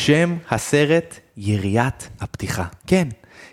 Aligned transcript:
שם 0.00 0.36
הסרט, 0.50 1.20
יריית 1.36 2.08
הפתיחה. 2.20 2.64
כן. 2.86 3.08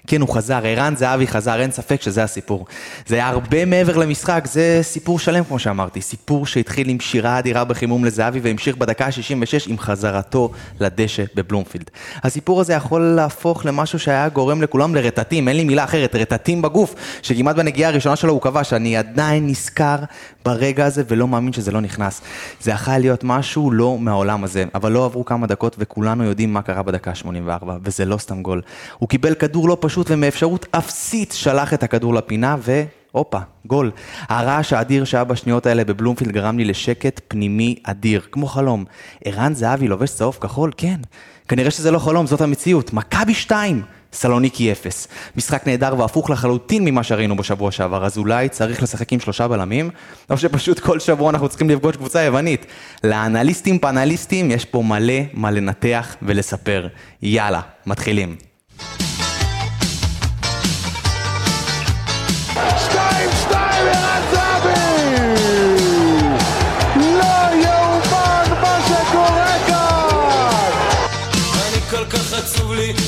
כן, 0.07 0.21
הוא 0.21 0.29
חזר, 0.29 0.59
ערן 0.63 0.95
זהבי 0.95 1.27
חזר, 1.27 1.61
אין 1.61 1.71
ספק 1.71 2.01
שזה 2.01 2.23
הסיפור. 2.23 2.65
זה 3.07 3.15
היה 3.15 3.27
הרבה 3.27 3.65
מעבר 3.65 3.97
למשחק, 3.97 4.43
זה 4.45 4.79
סיפור 4.81 5.19
שלם, 5.19 5.43
כמו 5.43 5.59
שאמרתי. 5.59 6.01
סיפור 6.01 6.45
שהתחיל 6.45 6.89
עם 6.89 6.99
שירה 6.99 7.39
אדירה 7.39 7.63
בחימום 7.63 8.05
לזהבי 8.05 8.39
והמשיך 8.39 8.77
בדקה 8.77 9.05
ה-66 9.05 9.69
עם 9.69 9.79
חזרתו 9.79 10.51
לדשא 10.79 11.23
בבלומפילד. 11.35 11.89
הסיפור 12.23 12.61
הזה 12.61 12.73
יכול 12.73 13.01
להפוך 13.01 13.65
למשהו 13.65 13.99
שהיה 13.99 14.29
גורם 14.29 14.61
לכולם 14.61 14.95
לרטטים, 14.95 15.47
אין 15.47 15.57
לי 15.57 15.63
מילה 15.63 15.83
אחרת, 15.83 16.15
רטטים 16.15 16.61
בגוף, 16.61 16.95
שכמעט 17.21 17.55
בנגיעה 17.55 17.91
הראשונה 17.91 18.15
שלו 18.15 18.33
הוא 18.33 18.41
כבש, 18.41 18.73
אני 18.73 18.97
עדיין 18.97 19.47
נזכר 19.47 19.97
ברגע 20.45 20.85
הזה 20.85 21.03
ולא 21.07 21.27
מאמין 21.27 21.53
שזה 21.53 21.71
לא 21.71 21.81
נכנס. 21.81 22.21
זה 22.61 22.71
יכול 22.71 22.97
להיות 22.97 23.23
משהו 23.23 23.71
לא 23.71 23.97
מהעולם 23.99 24.43
הזה, 24.43 24.65
אבל 24.75 24.91
לא 24.91 25.05
עברו 25.05 25.25
כמה 25.25 25.47
דקות 25.47 25.75
וכולנו 25.79 26.23
יודעים 26.23 26.53
מה 26.53 26.61
קרה 26.61 26.83
בדקה 26.83 27.11
ה-84, 27.11 27.65
וזה 27.83 28.05
לא 28.05 28.17
סתם 28.17 28.41
גול. 28.41 28.61
הוא 28.97 29.09
קיבל 29.09 29.33
כדור 29.33 29.66
לא 29.67 29.77
פשוט 29.79 30.11
ומאפשרות 30.11 30.65
אפסית 30.71 31.31
שלח 31.37 31.73
את 31.73 31.83
הכדור 31.83 32.13
לפינה 32.13 32.55
ו... 32.59 32.83
הופה, 33.11 33.39
גול. 33.65 33.91
הרעש 34.29 34.73
האדיר 34.73 35.05
שהיה 35.05 35.23
בשניות 35.23 35.65
האלה 35.65 35.83
בבלומפילד 35.83 36.31
גרם 36.31 36.57
לי 36.57 36.65
לשקט 36.65 37.21
פנימי 37.27 37.75
אדיר, 37.83 38.21
כמו 38.31 38.45
חלום. 38.45 38.85
ערן 39.25 39.53
זהבי 39.53 39.87
לובש 39.87 40.09
צהוב 40.09 40.37
כחול? 40.41 40.71
כן. 40.77 40.99
כנראה 41.47 41.71
שזה 41.71 41.91
לא 41.91 41.99
חלום, 41.99 42.27
זאת 42.27 42.41
המציאות. 42.41 42.93
מכבי 42.93 43.33
2! 43.33 43.81
סלוניקי 44.13 44.71
0. 44.71 45.07
משחק 45.35 45.67
נהדר 45.67 45.95
והפוך 45.97 46.29
לחלוטין 46.29 46.85
ממה 46.85 47.03
שראינו 47.03 47.37
בשבוע 47.37 47.71
שעבר, 47.71 48.05
אז 48.05 48.17
אולי 48.17 48.49
צריך 48.49 48.83
לשחק 48.83 49.13
עם 49.13 49.19
שלושה 49.19 49.47
בלמים, 49.47 49.89
או 50.29 50.37
שפשוט 50.37 50.79
כל 50.79 50.99
שבוע 50.99 51.29
אנחנו 51.29 51.49
צריכים 51.49 51.69
לפגוש 51.69 51.95
קבוצה 51.95 52.21
יוונית. 52.21 52.65
לאנליסטים 53.03 53.79
פאנליסטים 53.79 54.51
יש 54.51 54.65
פה 54.65 54.81
מלא 54.81 55.13
מה 55.33 55.51
לנתח 55.51 56.15
ולספר. 56.21 56.87
יאללה, 57.21 57.61
מתחילים. 57.85 58.35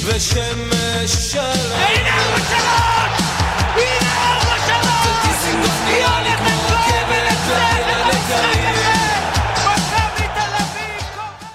ושמש 0.10 1.32
שלם 1.32 1.44
הנה 1.74 2.10
ארבע 2.10 2.40
שלוש! 2.50 3.22
הנה 3.76 4.10
ארבע 4.32 4.58
שלוש! 4.68 5.44
היא 5.88 6.06
הולכת 6.06 6.42
אביב! 6.42 6.80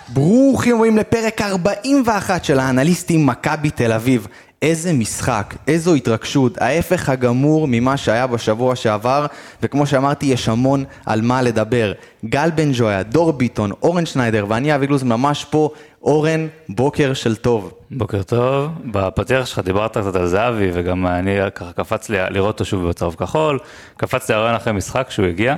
ברוכים 0.09 0.77
הבאים 0.77 0.97
לפרק 0.99 1.41
41 1.43 2.45
של 2.45 2.59
האנליסטים 2.59 3.27
מכבי 3.27 3.71
תל 3.71 3.93
אביב. 3.93 4.27
איזה 4.63 4.93
משחק, 4.93 5.55
איזו 5.69 5.95
התרגשות, 5.95 6.63
ההפך 6.63 7.09
הגמור 7.09 7.69
ממה 7.69 7.97
שהיה 7.97 8.27
בשבוע 8.27 8.77
שעבר, 8.77 9.27
וכמו 9.63 9.87
שאמרתי, 9.87 10.27
יש 10.27 10.49
המון 10.49 10.85
על 11.07 11.23
מה 11.23 11.43
לדבר. 11.43 11.93
גל 12.25 12.51
בן 12.55 12.71
ג'ויה, 12.75 13.03
דור 13.03 13.33
ביטון, 13.33 13.71
אורן 13.83 14.07
שניידר 14.07 14.47
ואני 14.49 14.75
אבי 14.75 14.87
גלוז 14.87 15.03
ממש 15.03 15.45
פה. 15.45 15.71
אורן, 16.03 16.47
בוקר 16.69 17.15
של 17.15 17.37
טוב. 17.37 17.73
בוקר 17.97 18.23
טוב, 18.23 18.71
בפתיח 18.85 19.47
שלך 19.47 19.59
דיברת 19.59 19.99
קצת 19.99 20.17
על 20.17 20.27
זהבי 20.27 20.71
וגם 20.73 21.07
אני 21.07 21.37
ככה 21.55 21.73
קפץ 21.73 22.09
לי 22.09 22.19
לראות 22.31 22.55
אותו 22.55 22.65
שוב 22.65 22.89
בצהוב 22.89 23.15
כחול, 23.15 23.59
קפץ 23.97 24.31
לי 24.31 24.35
הרעיון 24.35 24.55
אחרי 24.55 24.73
משחק 24.73 25.07
שהוא 25.11 25.27
הגיע 25.27 25.55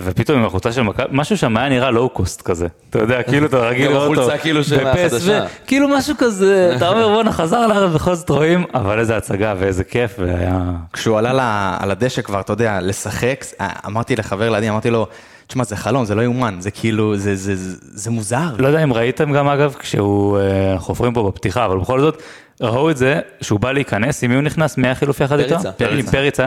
ופתאום 0.00 0.38
עם 0.38 0.44
החולצה 0.44 0.72
של 0.72 0.82
מכבי, 0.82 1.06
משהו 1.10 1.36
שם 1.36 1.56
היה 1.56 1.68
נראה 1.68 1.90
לואו 1.90 2.08
קוסט 2.08 2.42
כזה, 2.42 2.66
אתה 2.90 2.98
יודע, 2.98 3.22
כאילו 3.28 3.46
אתה 3.46 3.56
רגיל 3.56 3.90
לראות 3.90 4.08
אותו, 4.08 4.20
החולצה 4.20 4.38
כאילו 4.42 4.64
של 4.64 4.86
החדשה. 4.86 5.44
ו- 5.44 5.66
כאילו 5.66 5.88
משהו 5.88 6.14
כזה, 6.18 6.72
אתה 6.76 6.88
אומר 6.88 7.08
בואנה 7.08 7.32
חזר 7.32 7.66
לארץ 7.66 7.94
בכל 7.94 8.14
זאת 8.14 8.30
רואים, 8.30 8.64
אבל 8.74 8.98
איזה 8.98 9.16
הצגה 9.16 9.54
ואיזה 9.58 9.84
כיף 9.84 10.14
והיה, 10.18 10.60
כשהוא 10.92 11.18
עלה 11.18 11.76
על 11.80 11.90
הדשא 11.90 12.22
כבר, 12.22 12.40
אתה 12.40 12.52
יודע, 12.52 12.78
לשחק, 12.80 13.44
אמרתי 13.86 14.16
לחבר 14.16 14.50
לידי, 14.50 14.68
אמרתי 14.70 14.90
לו, 14.90 15.06
תשמע, 15.46 15.64
זה 15.64 15.76
חלום, 15.76 16.04
זה 16.04 16.14
לא 16.14 16.22
יאומן, 16.22 16.56
זה 16.58 16.70
כאילו, 16.70 17.16
זה, 17.16 17.36
זה, 17.36 17.56
זה, 17.56 17.76
זה 17.80 18.10
מוזר. 18.10 18.54
לא 18.58 18.66
יודע 18.66 18.82
אם 18.82 18.92
ראיתם 18.92 19.32
גם 19.32 19.48
אגב, 19.48 19.74
כשהוא, 19.78 20.38
אה, 20.38 20.72
אנחנו 20.72 20.86
חופרים 20.86 21.14
פה 21.14 21.30
בפתיחה, 21.30 21.64
אבל 21.64 21.78
בכל 21.78 22.00
זאת, 22.00 22.22
ראו 22.60 22.90
את 22.90 22.96
זה, 22.96 23.20
שהוא 23.40 23.60
בא 23.60 23.72
להיכנס, 23.72 24.24
עם 24.24 24.30
מי 24.30 24.36
הוא 24.36 24.42
נכנס? 24.42 24.78
מי 24.78 24.86
היה 24.86 24.94
חילופי 24.94 25.24
יחד 25.24 25.38
איתו? 25.38 25.54
פריצה. 25.54 25.72
פריצה. 25.72 26.10
פריצה. 26.10 26.46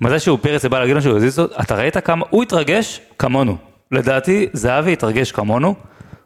מתי 0.00 0.18
שהוא 0.20 0.38
פריצה 0.42 0.68
בא 0.68 0.78
להגיד 0.78 0.94
לו 0.94 1.02
שהוא 1.02 1.16
הזיז 1.16 1.38
אותו, 1.38 1.54
אתה 1.60 1.74
ראית 1.74 1.96
כמה, 1.96 2.26
הוא 2.30 2.42
התרגש 2.42 3.00
כמונו. 3.18 3.56
לדעתי, 3.92 4.46
זהבי 4.52 4.92
התרגש 4.92 5.32
כמונו. 5.32 5.74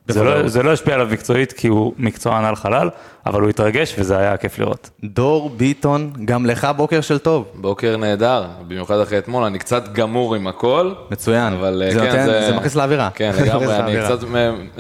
זה 0.09 0.23
לא, 0.25 0.49
זה 0.49 0.63
לא 0.63 0.73
השפיע 0.73 0.95
עליו 0.95 1.09
מקצועית 1.11 1.53
כי 1.53 1.69
הוא 1.69 1.93
מקצוען 1.99 2.45
על 2.45 2.57
חלל, 2.57 2.91
אבל 3.27 3.41
הוא 3.41 3.51
התרגש 3.51 3.95
וזה 3.99 4.19
היה 4.19 4.37
כיף 4.37 4.59
לראות. 4.59 4.91
דור 5.05 5.51
ביטון, 5.51 6.13
גם 6.25 6.47
לך 6.47 6.69
בוקר 6.77 7.01
של 7.01 7.19
טוב. 7.19 7.45
בוקר 7.55 7.97
נהדר, 7.97 8.45
במיוחד 8.69 9.01
אחרי 9.01 9.19
אתמול, 9.19 9.45
אני 9.45 9.59
קצת 9.59 9.93
גמור 9.93 10.35
עם 10.35 10.47
הכל. 10.47 10.93
מצוין. 11.11 11.53
אבל 11.53 11.83
זה 11.93 11.99
כן, 12.01 12.07
נותן- 12.07 12.27
זה 12.27 12.55
מכניס 12.57 12.75
לאווירה. 12.75 13.09
כן, 13.15 13.33
זה 13.33 13.43
לגמרי, 13.43 13.67
אני 13.77 13.79
לאווירה. 13.97 14.17
קצת 14.17 14.27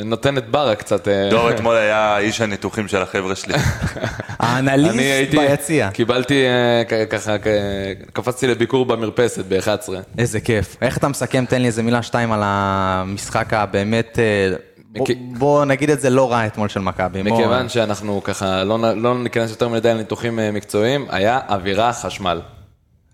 נותן 0.04 0.38
את 0.38 0.48
ברה 0.50 0.74
קצת. 0.74 1.08
אה, 1.08 1.28
דור 1.30 1.50
אתמול 1.54 1.76
היה 1.76 2.18
איש 2.18 2.40
הניתוחים 2.40 2.88
של 2.88 3.02
החבר'ה 3.02 3.34
שלי. 3.34 3.54
האנליסט 4.40 5.34
ביציע. 5.34 5.90
קיבלתי 5.90 6.44
אה, 6.46 7.06
ככה, 7.06 7.36
קפצתי 8.12 8.46
לביקור 8.46 8.86
במרפסת 8.86 9.44
ב-11. 9.48 9.92
איזה 10.18 10.40
כיף. 10.40 10.76
איך 10.82 10.96
אתה 10.98 11.08
מסכם, 11.08 11.44
תן 11.48 11.60
לי 11.60 11.66
איזה 11.66 11.82
מילה 11.82 12.02
שתיים 12.02 12.32
על 12.32 12.40
המשחק 12.44 13.54
הבאמת, 13.54 14.18
אה, 14.18 14.56
בוא- 15.38 15.64
נגיד 15.64 15.90
את 15.90 16.00
זה 16.00 16.10
לא 16.10 16.32
רע 16.32 16.46
אתמול 16.46 16.68
של 16.68 16.80
מכבי. 16.80 17.22
מכיוון 17.22 17.68
שאנחנו 17.68 18.22
ככה 18.24 18.64
לא 18.64 18.78
לא 18.96 19.18
ניכנס 19.22 19.50
יותר 19.50 19.68
מדי 19.68 19.88
לניתוחים 19.94 20.38
אה, 20.38 20.50
מקצועיים, 20.50 21.06
היה 21.10 21.40
אווירה 21.48 21.92
חשמל. 21.92 22.40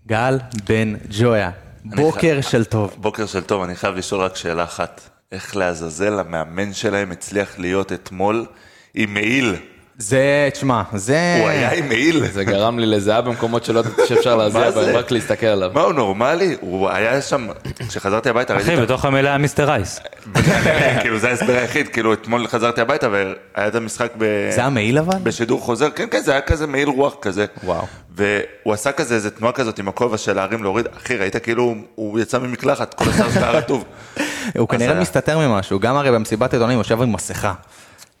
גל 0.07 0.39
בן 0.67 0.93
ג'ויה, 1.09 1.51
בוקר 1.85 2.41
של 2.41 2.65
טוב. 2.65 2.95
בוקר 2.97 3.25
של 3.25 3.41
טוב, 3.41 3.61
אני 3.63 3.75
חייב 3.75 3.95
לשאול 3.95 4.21
רק 4.21 4.35
שאלה 4.35 4.63
אחת. 4.63 5.01
איך 5.31 5.55
לעזאזל 5.55 6.19
המאמן 6.19 6.73
שלהם 6.73 7.11
הצליח 7.11 7.59
להיות 7.59 7.91
אתמול 7.93 8.45
עם 8.93 9.13
מעיל? 9.13 9.55
זה, 10.01 10.49
תשמע, 10.53 10.81
זה... 10.93 11.37
הוא 11.39 11.49
היה 11.49 11.71
עם 11.71 11.87
מעיל? 11.87 12.27
זה 12.27 12.43
גרם 12.43 12.79
לי 12.79 12.85
לזהה 12.85 13.21
במקומות 13.21 13.65
שלא 13.65 13.79
ידעתי 13.79 14.01
שאפשר 14.07 14.35
להזיע? 14.35 14.71
בהם, 14.71 14.95
רק 14.95 15.11
להסתכל 15.11 15.45
עליו. 15.45 15.71
מה, 15.73 15.81
הוא 15.81 15.93
נורמלי? 15.93 16.55
הוא 16.61 16.89
היה 16.89 17.21
שם, 17.21 17.47
כשחזרתי 17.87 18.29
הביתה 18.29 18.53
ראיתי 18.53 18.73
אחי, 18.73 18.81
בתוך 18.81 19.05
המילה 19.05 19.29
היה 19.29 19.37
מיסטר 19.37 19.69
רייס. 19.69 19.99
ה... 19.99 20.99
כאילו 21.01 21.19
זה 21.19 21.29
ההסבר 21.29 21.53
היחיד, 21.53 21.87
כאילו 21.87 22.13
אתמול 22.13 22.47
חזרתי 22.47 22.81
הביתה 22.81 23.07
והיה 23.11 23.67
את 23.67 23.75
המשחק 23.75 24.11
ב... 24.17 24.49
זה 24.51 24.63
המעיל 24.63 24.97
אבל? 24.97 25.17
בשידור 25.23 25.61
חוזר, 25.61 25.89
כן, 25.89 26.07
כן, 26.11 26.21
זה 26.21 26.31
היה 26.31 26.41
כזה 26.41 26.67
מעיל 26.67 26.89
רוח 26.89 27.15
כזה. 27.21 27.45
וואו. 27.63 27.85
והוא 28.15 28.73
עשה 28.73 28.91
כזה 28.91 29.15
איזה 29.15 29.29
תנועה 29.29 29.53
כזאת 29.53 29.79
עם 29.79 29.87
הכובע 29.87 30.17
של 30.17 30.33
להרים 30.33 30.63
להוריד, 30.63 30.85
אחי, 30.97 31.17
ראית 31.17 31.35
כאילו 31.37 31.75
הוא 31.95 32.19
יצא 32.19 32.39
ממקלחת, 32.39 32.93
כל 32.93 33.09
השאר 33.09 33.31
שהיה 33.31 33.51
רטוב. 33.51 33.83
הוא 34.57 34.67
כנראה 34.67 34.91
היה. 34.91 35.01
מסתתר 35.01 35.47
ממשהו, 35.47 35.79
גם 35.79 35.95
הרי 35.95 36.11
במסיבת 36.11 36.53
עיתונאים 36.53 36.77
הוא 36.77 36.83
יושב 36.83 37.01
עם 37.01 37.13
מסכה. 37.13 37.53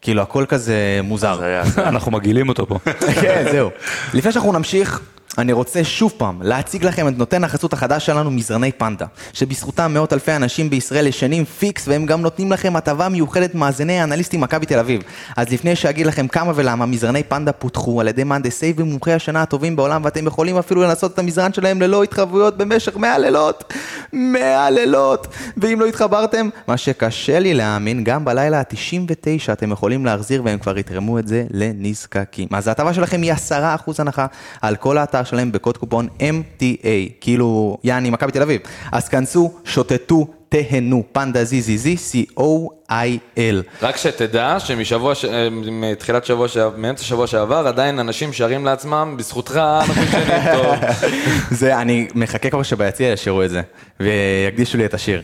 כאילו 0.01 0.21
הכל 0.21 0.45
כזה 0.47 0.75
מוזר. 1.03 1.39
אנחנו 1.77 2.11
מגעילים 2.11 2.49
אותו 2.49 2.67
פה. 2.67 2.79
כן, 3.21 3.45
זהו. 3.51 3.69
לפני 4.13 4.31
שאנחנו 4.31 4.51
נמשיך, 4.53 5.01
אני 5.39 5.53
רוצה 5.53 5.83
שוב 5.83 6.13
פעם 6.17 6.41
להציג 6.41 6.85
לכם 6.85 7.07
את 7.07 7.17
נותן 7.17 7.43
החסות 7.43 7.73
החדש 7.73 8.05
שלנו, 8.05 8.31
מזרני 8.31 8.71
פנדה, 8.71 9.05
שבזכותם 9.33 9.93
מאות 9.93 10.13
אלפי 10.13 10.35
אנשים 10.35 10.69
בישראל 10.69 11.07
ישנים 11.07 11.45
פיקס, 11.45 11.87
והם 11.87 12.05
גם 12.05 12.21
נותנים 12.21 12.51
לכם 12.51 12.75
הטבה 12.75 13.09
מיוחדת 13.09 13.55
מאזיני 13.55 13.99
האנליסטים 13.99 14.41
מכבי 14.41 14.65
תל 14.65 14.79
אביב. 14.79 15.01
אז 15.37 15.49
לפני 15.49 15.75
שאגיד 15.75 16.07
לכם 16.07 16.27
כמה 16.27 16.51
ולמה, 16.55 16.85
מזרני 16.85 17.23
פנדה 17.23 17.51
פותחו 17.51 18.01
על 18.01 18.07
ידי 18.07 18.23
מהנדסי 18.23 18.73
ומומחי 18.77 19.13
השנה 19.13 19.41
הטובים 19.41 19.75
בעולם, 19.75 20.01
ואתם 20.05 20.27
יכולים 20.27 20.57
אפילו 20.57 20.81
לנסות 20.83 21.13
את 21.13 21.19
המזרן 21.19 21.53
שלהם 21.53 21.81
ללא 21.81 22.03
התחייבויות 22.03 22.57
במשך 22.57 22.97
100 22.97 23.17
לילות. 23.17 23.73
100 24.13 24.69
לילות! 24.69 25.27
ואם 25.57 25.79
לא 25.79 25.85
התחברתם, 25.85 26.49
מה 26.67 26.77
שקשה 26.77 27.39
לי 27.39 27.53
להאמין, 27.53 28.03
גם 28.03 28.25
בלילה 28.25 28.59
ה-99 28.59 29.53
אתם 29.53 29.71
יכולים 29.71 30.05
להחזיר 30.05 30.41
והם 30.45 30.59
כבר 30.59 30.77
יתרמו 30.77 31.19
את 31.19 31.27
זה 31.27 31.45
לנזקקים. 31.51 32.47
אז 32.51 32.67
ההטבה 32.67 32.93
שלכם 32.93 33.21
היא 33.21 33.33
10% 33.33 33.55
הנחה 33.99 34.25
על 34.61 34.75
כל 34.75 34.97
האתר 34.97 35.23
שלהם 35.29 35.51
בקוד 35.51 35.77
קופון 35.77 36.07
MTA, 36.19 36.85
כאילו 37.21 37.77
יעני 37.83 38.09
מכבי 38.09 38.31
תל 38.31 38.41
אביב. 38.41 38.61
אז 38.91 39.09
כנסו, 39.09 39.51
שוטטו, 39.65 40.27
תהנו, 40.49 41.03
פנדה 41.11 41.43
זיזיזי, 41.43 41.95
C-O-I-L. 41.95 43.55
רק 43.81 43.97
שתדע 43.97 44.55
שמשבוע, 44.59 45.15
ש- 45.15 45.25
אה, 45.25 45.47
מתחילת 45.51 46.25
שבוע 46.25 46.47
שעבר, 46.47 46.77
מאמצע 46.77 47.03
שבוע 47.03 47.27
שעבר, 47.27 47.67
עדיין 47.67 47.99
אנשים 47.99 48.33
שרים 48.33 48.65
לעצמם, 48.65 49.15
בזכותך 49.17 49.55
אנחנו 49.57 50.03
ישנים 50.03 50.25
טוב. 50.53 50.75
זה, 51.59 51.81
אני 51.81 52.07
מחכה 52.15 52.49
כבר 52.49 52.63
שביציע 52.63 53.07
ישירו 53.07 53.43
את 53.43 53.49
זה, 53.49 53.61
ויקדישו 53.99 54.77
לי 54.77 54.85
את 54.85 54.93
השיר. 54.93 55.21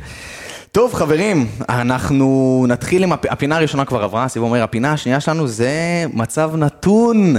טוב 0.71 0.93
חברים, 0.93 1.47
אנחנו 1.69 2.65
נתחיל 2.67 3.03
עם 3.03 3.11
הפ... 3.13 3.25
הפינה 3.29 3.55
הראשונה 3.57 3.85
כבר 3.85 4.03
עברה, 4.03 4.27
סיבוב 4.27 4.49
אומר, 4.49 4.63
הפינה 4.63 4.93
השנייה 4.93 5.19
שלנו 5.19 5.47
זה 5.47 5.71
מצב 6.13 6.51
נתון, 6.55 7.35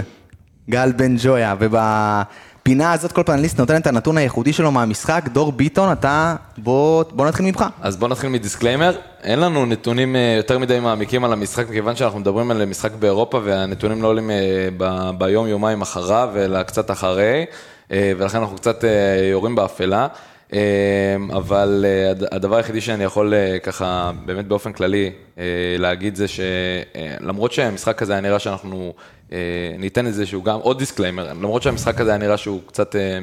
גל 0.70 0.92
בן 0.96 1.16
ג'ויה, 1.18 1.54
הפינה 2.66 2.92
הזאת, 2.92 3.12
כל 3.12 3.22
פנליסט 3.26 3.60
נותן 3.60 3.76
את 3.76 3.86
הנתון 3.86 4.16
הייחודי 4.18 4.52
שלו 4.52 4.72
מהמשחק. 4.72 5.24
דור 5.32 5.52
ביטון, 5.52 5.92
אתה, 5.92 6.36
בוא, 6.58 7.04
בוא 7.10 7.26
נתחיל 7.26 7.46
ממך. 7.46 7.64
אז 7.80 7.96
בואו 7.96 8.10
נתחיל 8.10 8.30
מ 8.30 8.36
disclaimer. 8.36 8.96
אין 9.22 9.40
לנו 9.40 9.66
נתונים 9.66 10.16
אה, 10.16 10.34
יותר 10.36 10.58
מדי 10.58 10.80
מעמיקים 10.80 11.24
על 11.24 11.32
המשחק, 11.32 11.68
מכיוון 11.68 11.96
שאנחנו 11.96 12.18
מדברים 12.18 12.50
על 12.50 12.64
משחק 12.64 12.92
באירופה, 12.92 13.40
והנתונים 13.44 14.02
לא 14.02 14.08
עולים 14.08 14.30
אה, 14.30 14.36
ב- 14.76 15.10
ביום, 15.18 15.46
יומיים 15.46 15.82
אחריו, 15.82 16.28
אלא 16.36 16.62
קצת 16.62 16.90
אחרי, 16.90 17.44
אה, 17.92 18.12
ולכן 18.18 18.38
אנחנו 18.38 18.56
קצת 18.56 18.84
יורים 19.32 19.54
באפלה. 19.54 20.06
אבל 21.32 21.84
הד- 22.10 22.34
הדבר 22.34 22.56
היחידי 22.56 22.80
שאני 22.80 23.04
יכול 23.04 23.34
ככה, 23.62 24.10
באמת 24.24 24.46
באופן 24.46 24.72
כללי, 24.72 25.10
להגיד 25.78 26.16
זה 26.16 26.26
שלמרות 26.28 27.52
שהמשחק 27.52 28.02
הזה 28.02 28.12
היה 28.12 28.20
נראה 28.20 28.38
שאנחנו 28.38 28.92
אה, 29.32 29.38
ניתן 29.78 30.06
איזשהו 30.06 30.43
גם, 30.43 30.58
עוד 30.61 30.78
disclaimer, 30.78 31.28
למרות 31.31 31.62
שהמשחק 31.62 32.00
הזה 32.00 32.11
היה 32.11 32.19
נראה 32.19 32.37
שהוא 32.37 32.61
קצת 32.67 32.96
אה, 32.96 33.19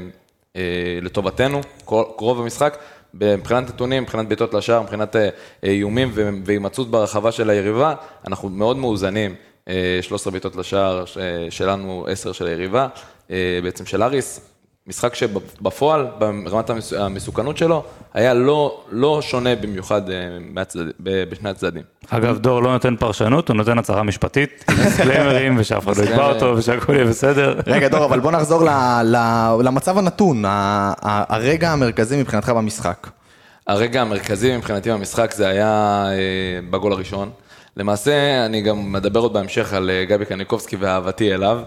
אה, 0.55 0.61
לטובתנו, 1.01 1.61
כל- 1.85 2.03
רוב 2.17 2.41
המשחק, 2.41 2.77
מבחינת 3.13 3.69
נתונים, 3.69 4.03
מבחינת 4.03 4.27
בעיטות 4.27 4.53
לשער, 4.53 4.81
מבחינת 4.81 5.15
איומים 5.63 6.11
והימצאות 6.45 6.91
ברחבה 6.91 7.31
של 7.31 7.49
היריבה, 7.49 7.93
אנחנו 8.27 8.49
מאוד 8.49 8.77
מאוזנים. 8.77 9.35
אה, 9.67 9.99
13 10.01 10.31
בעיטות 10.31 10.55
לשער 10.55 11.03
שלנו, 11.49 12.05
10 12.09 12.31
של 12.31 12.47
היריבה, 12.47 12.87
בעצם 13.63 13.85
של 13.85 14.03
אריס. 14.03 14.52
משחק 14.87 15.15
שבפועל, 15.15 16.07
ברמת 16.19 16.69
המס- 16.69 16.93
המסוכנות 16.93 17.57
שלו, 17.57 17.83
היה 18.13 18.33
לא, 18.33 18.81
לא 18.91 19.19
שונה 19.21 19.55
במיוחד 19.55 20.09
אה, 20.09 20.15
מהצדד, 20.53 20.85
ב- 20.99 21.23
בשני 21.29 21.49
הצדדים. 21.49 21.81
אגב, 22.09 22.37
דור 22.37 22.63
לא 22.63 22.71
נותן 22.73 22.95
פרשנות, 22.95 23.49
הוא 23.49 23.57
נותן 23.57 23.77
הצהרה 23.77 24.03
משפטית, 24.03 24.65
דיסקליימרים, 24.83 25.55
ושאף 25.59 25.83
אחד 25.87 25.97
לא 25.97 26.03
יתבע 26.03 26.29
אותו, 26.29 26.53
ושהכול 26.57 26.95
יהיה 26.95 27.05
בסדר. 27.05 27.59
רגע, 27.67 27.87
דור, 27.87 28.05
אבל 28.05 28.19
בוא 28.19 28.31
נחזור 28.31 28.63
ל, 28.63 28.69
ל, 29.03 29.17
למצב 29.63 29.97
הנתון, 29.97 30.45
ה, 30.45 30.49
ה, 31.01 31.35
הרגע 31.35 31.71
המרכזי 31.71 32.21
מבחינתך 32.21 32.49
במשחק. 32.49 33.07
הרגע 33.67 34.01
המרכזי 34.01 34.57
מבחינתי 34.57 34.91
במשחק 34.91 35.33
זה 35.33 35.47
היה 35.47 35.67
אה, 36.09 36.13
בגול 36.69 36.91
הראשון. 36.91 37.29
למעשה, 37.77 38.45
אני 38.45 38.61
גם 38.61 38.91
מדבר 38.93 39.19
עוד 39.19 39.33
בהמשך 39.33 39.73
על 39.73 39.89
אה, 39.89 40.05
גבי 40.05 40.25
קניקובסקי 40.25 40.75
ואהבתי 40.79 41.33
אליו, 41.33 41.59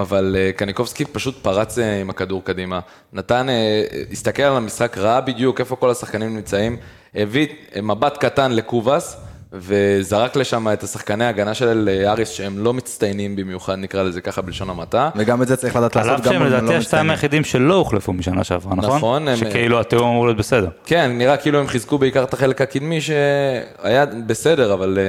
אבל 0.00 0.36
אה, 0.38 0.52
קניקובסקי 0.52 1.04
פשוט 1.04 1.42
פרץ 1.42 1.78
אה, 1.78 2.00
עם 2.00 2.10
הכדור 2.10 2.44
קדימה. 2.44 2.80
נתן, 3.12 3.48
אה, 3.48 3.82
הסתכל 4.12 4.42
על 4.42 4.56
המשחק, 4.56 4.98
ראה 4.98 5.20
בדיוק 5.20 5.60
איפה 5.60 5.76
כל 5.76 5.90
השחקנים 5.90 6.36
נמצאים, 6.36 6.76
הביא 7.14 7.46
מבט 7.82 8.18
קטן 8.18 8.52
לקובאס. 8.52 9.16
וזרק 9.58 10.36
לשם 10.36 10.68
את 10.72 10.82
השחקני 10.82 11.24
ההגנה 11.24 11.54
של 11.54 11.88
אה, 11.92 12.10
אריס 12.12 12.28
שהם 12.28 12.58
לא 12.58 12.74
מצטיינים 12.74 13.36
במיוחד, 13.36 13.74
נקרא 13.78 14.02
לזה 14.02 14.20
ככה 14.20 14.42
בלשון 14.42 14.70
המעטה. 14.70 15.10
וגם 15.16 15.42
את 15.42 15.48
זה 15.48 15.56
צריך 15.56 15.76
לדעת 15.76 15.96
על 15.96 16.02
לעשות 16.06 16.20
אף 16.20 16.26
גם 16.26 16.32
שהם 16.32 16.42
אם 16.42 16.46
הם 16.46 16.52
לדעתי 16.52 16.64
לא 16.64 16.70
השתיים 16.70 16.80
מצטיינים. 16.80 17.10
היחידים 17.10 17.44
שלא 17.44 17.74
הוחלפו 17.74 18.12
משנה 18.12 18.44
שעברה, 18.44 18.74
נכון? 18.74 18.96
נכון, 18.96 19.28
הם- 19.28 19.36
שכאילו 19.36 19.80
התיאום 19.80 20.08
אמור 20.10 20.26
להיות 20.26 20.38
בסדר. 20.38 20.68
כן, 20.86 21.10
נראה 21.18 21.36
כאילו 21.36 21.58
הם 21.60 21.66
חיזקו 21.66 21.98
בעיקר 21.98 22.22
את 22.24 22.34
החלק 22.34 22.60
הקדמי 22.60 23.00
שהיה 23.00 24.06
בסדר, 24.26 24.74
אבל 24.74 24.98
אה, 24.98 25.04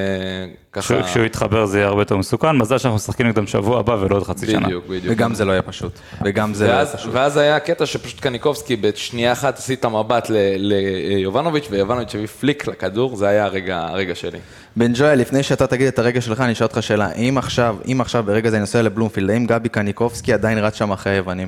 ככה... 0.73 1.01
כשהוא- 1.03 1.25
יתחבר 1.25 1.65
זה 1.65 1.77
יהיה 1.77 1.87
הרבה 1.87 2.01
יותר 2.01 2.17
מסוכן, 2.17 2.57
מזל 2.57 2.77
שאנחנו 2.77 2.95
משחקים 2.95 3.27
נגדם 3.27 3.47
שבוע 3.47 3.79
הבא 3.79 3.97
ולא 3.99 4.15
עוד 4.15 4.23
חצי 4.23 4.47
שנה. 4.47 4.65
בדיוק, 4.65 4.85
בדיוק. 4.85 5.05
וגם 5.07 5.33
זה 5.33 5.45
לא 5.45 5.51
יהיה 5.51 5.61
פשוט. 5.61 5.91
וגם 6.25 6.53
זה 6.53 6.67
לא 6.67 6.71
יהיה 6.73 6.85
פשוט. 6.85 7.09
ואז 7.13 7.37
היה 7.37 7.59
קטע 7.59 7.85
שפשוט 7.85 8.19
קניקובסקי 8.19 8.75
בשנייה 8.75 9.31
אחת 9.31 9.57
עשית 9.57 9.85
מבט 9.85 10.27
ליובנוביץ' 10.57 11.67
ויובנוביץ' 11.69 12.15
הביא 12.15 12.27
פליק 12.27 12.67
לכדור, 12.67 13.15
זה 13.15 13.27
היה 13.27 13.45
הרגע, 13.45 13.85
הרגע 13.89 14.15
שלי. 14.35 14.41
בן 14.75 14.91
ג'ואל, 14.95 15.19
לפני 15.19 15.43
שאתה 15.43 15.67
תגיד 15.67 15.87
את 15.87 15.99
הרגע 15.99 16.21
שלך, 16.21 16.41
אני 16.41 16.53
אשאל 16.53 16.65
אותך 16.67 16.83
שאלה. 16.83 17.11
אם 17.11 17.35
עכשיו, 17.37 17.77
אם 17.91 18.01
עכשיו 18.01 18.23
ברגע 18.23 18.49
זה 18.49 18.55
אני 18.55 18.61
נוסע 18.61 18.81
לבלומפילד, 18.81 19.29
האם 19.31 19.45
גבי 19.45 19.69
קניקובסקי 19.69 20.33
עדיין 20.33 20.57
רץ 20.57 20.75
שם 20.75 20.91
אחרי 20.91 21.13
היוונים? 21.13 21.47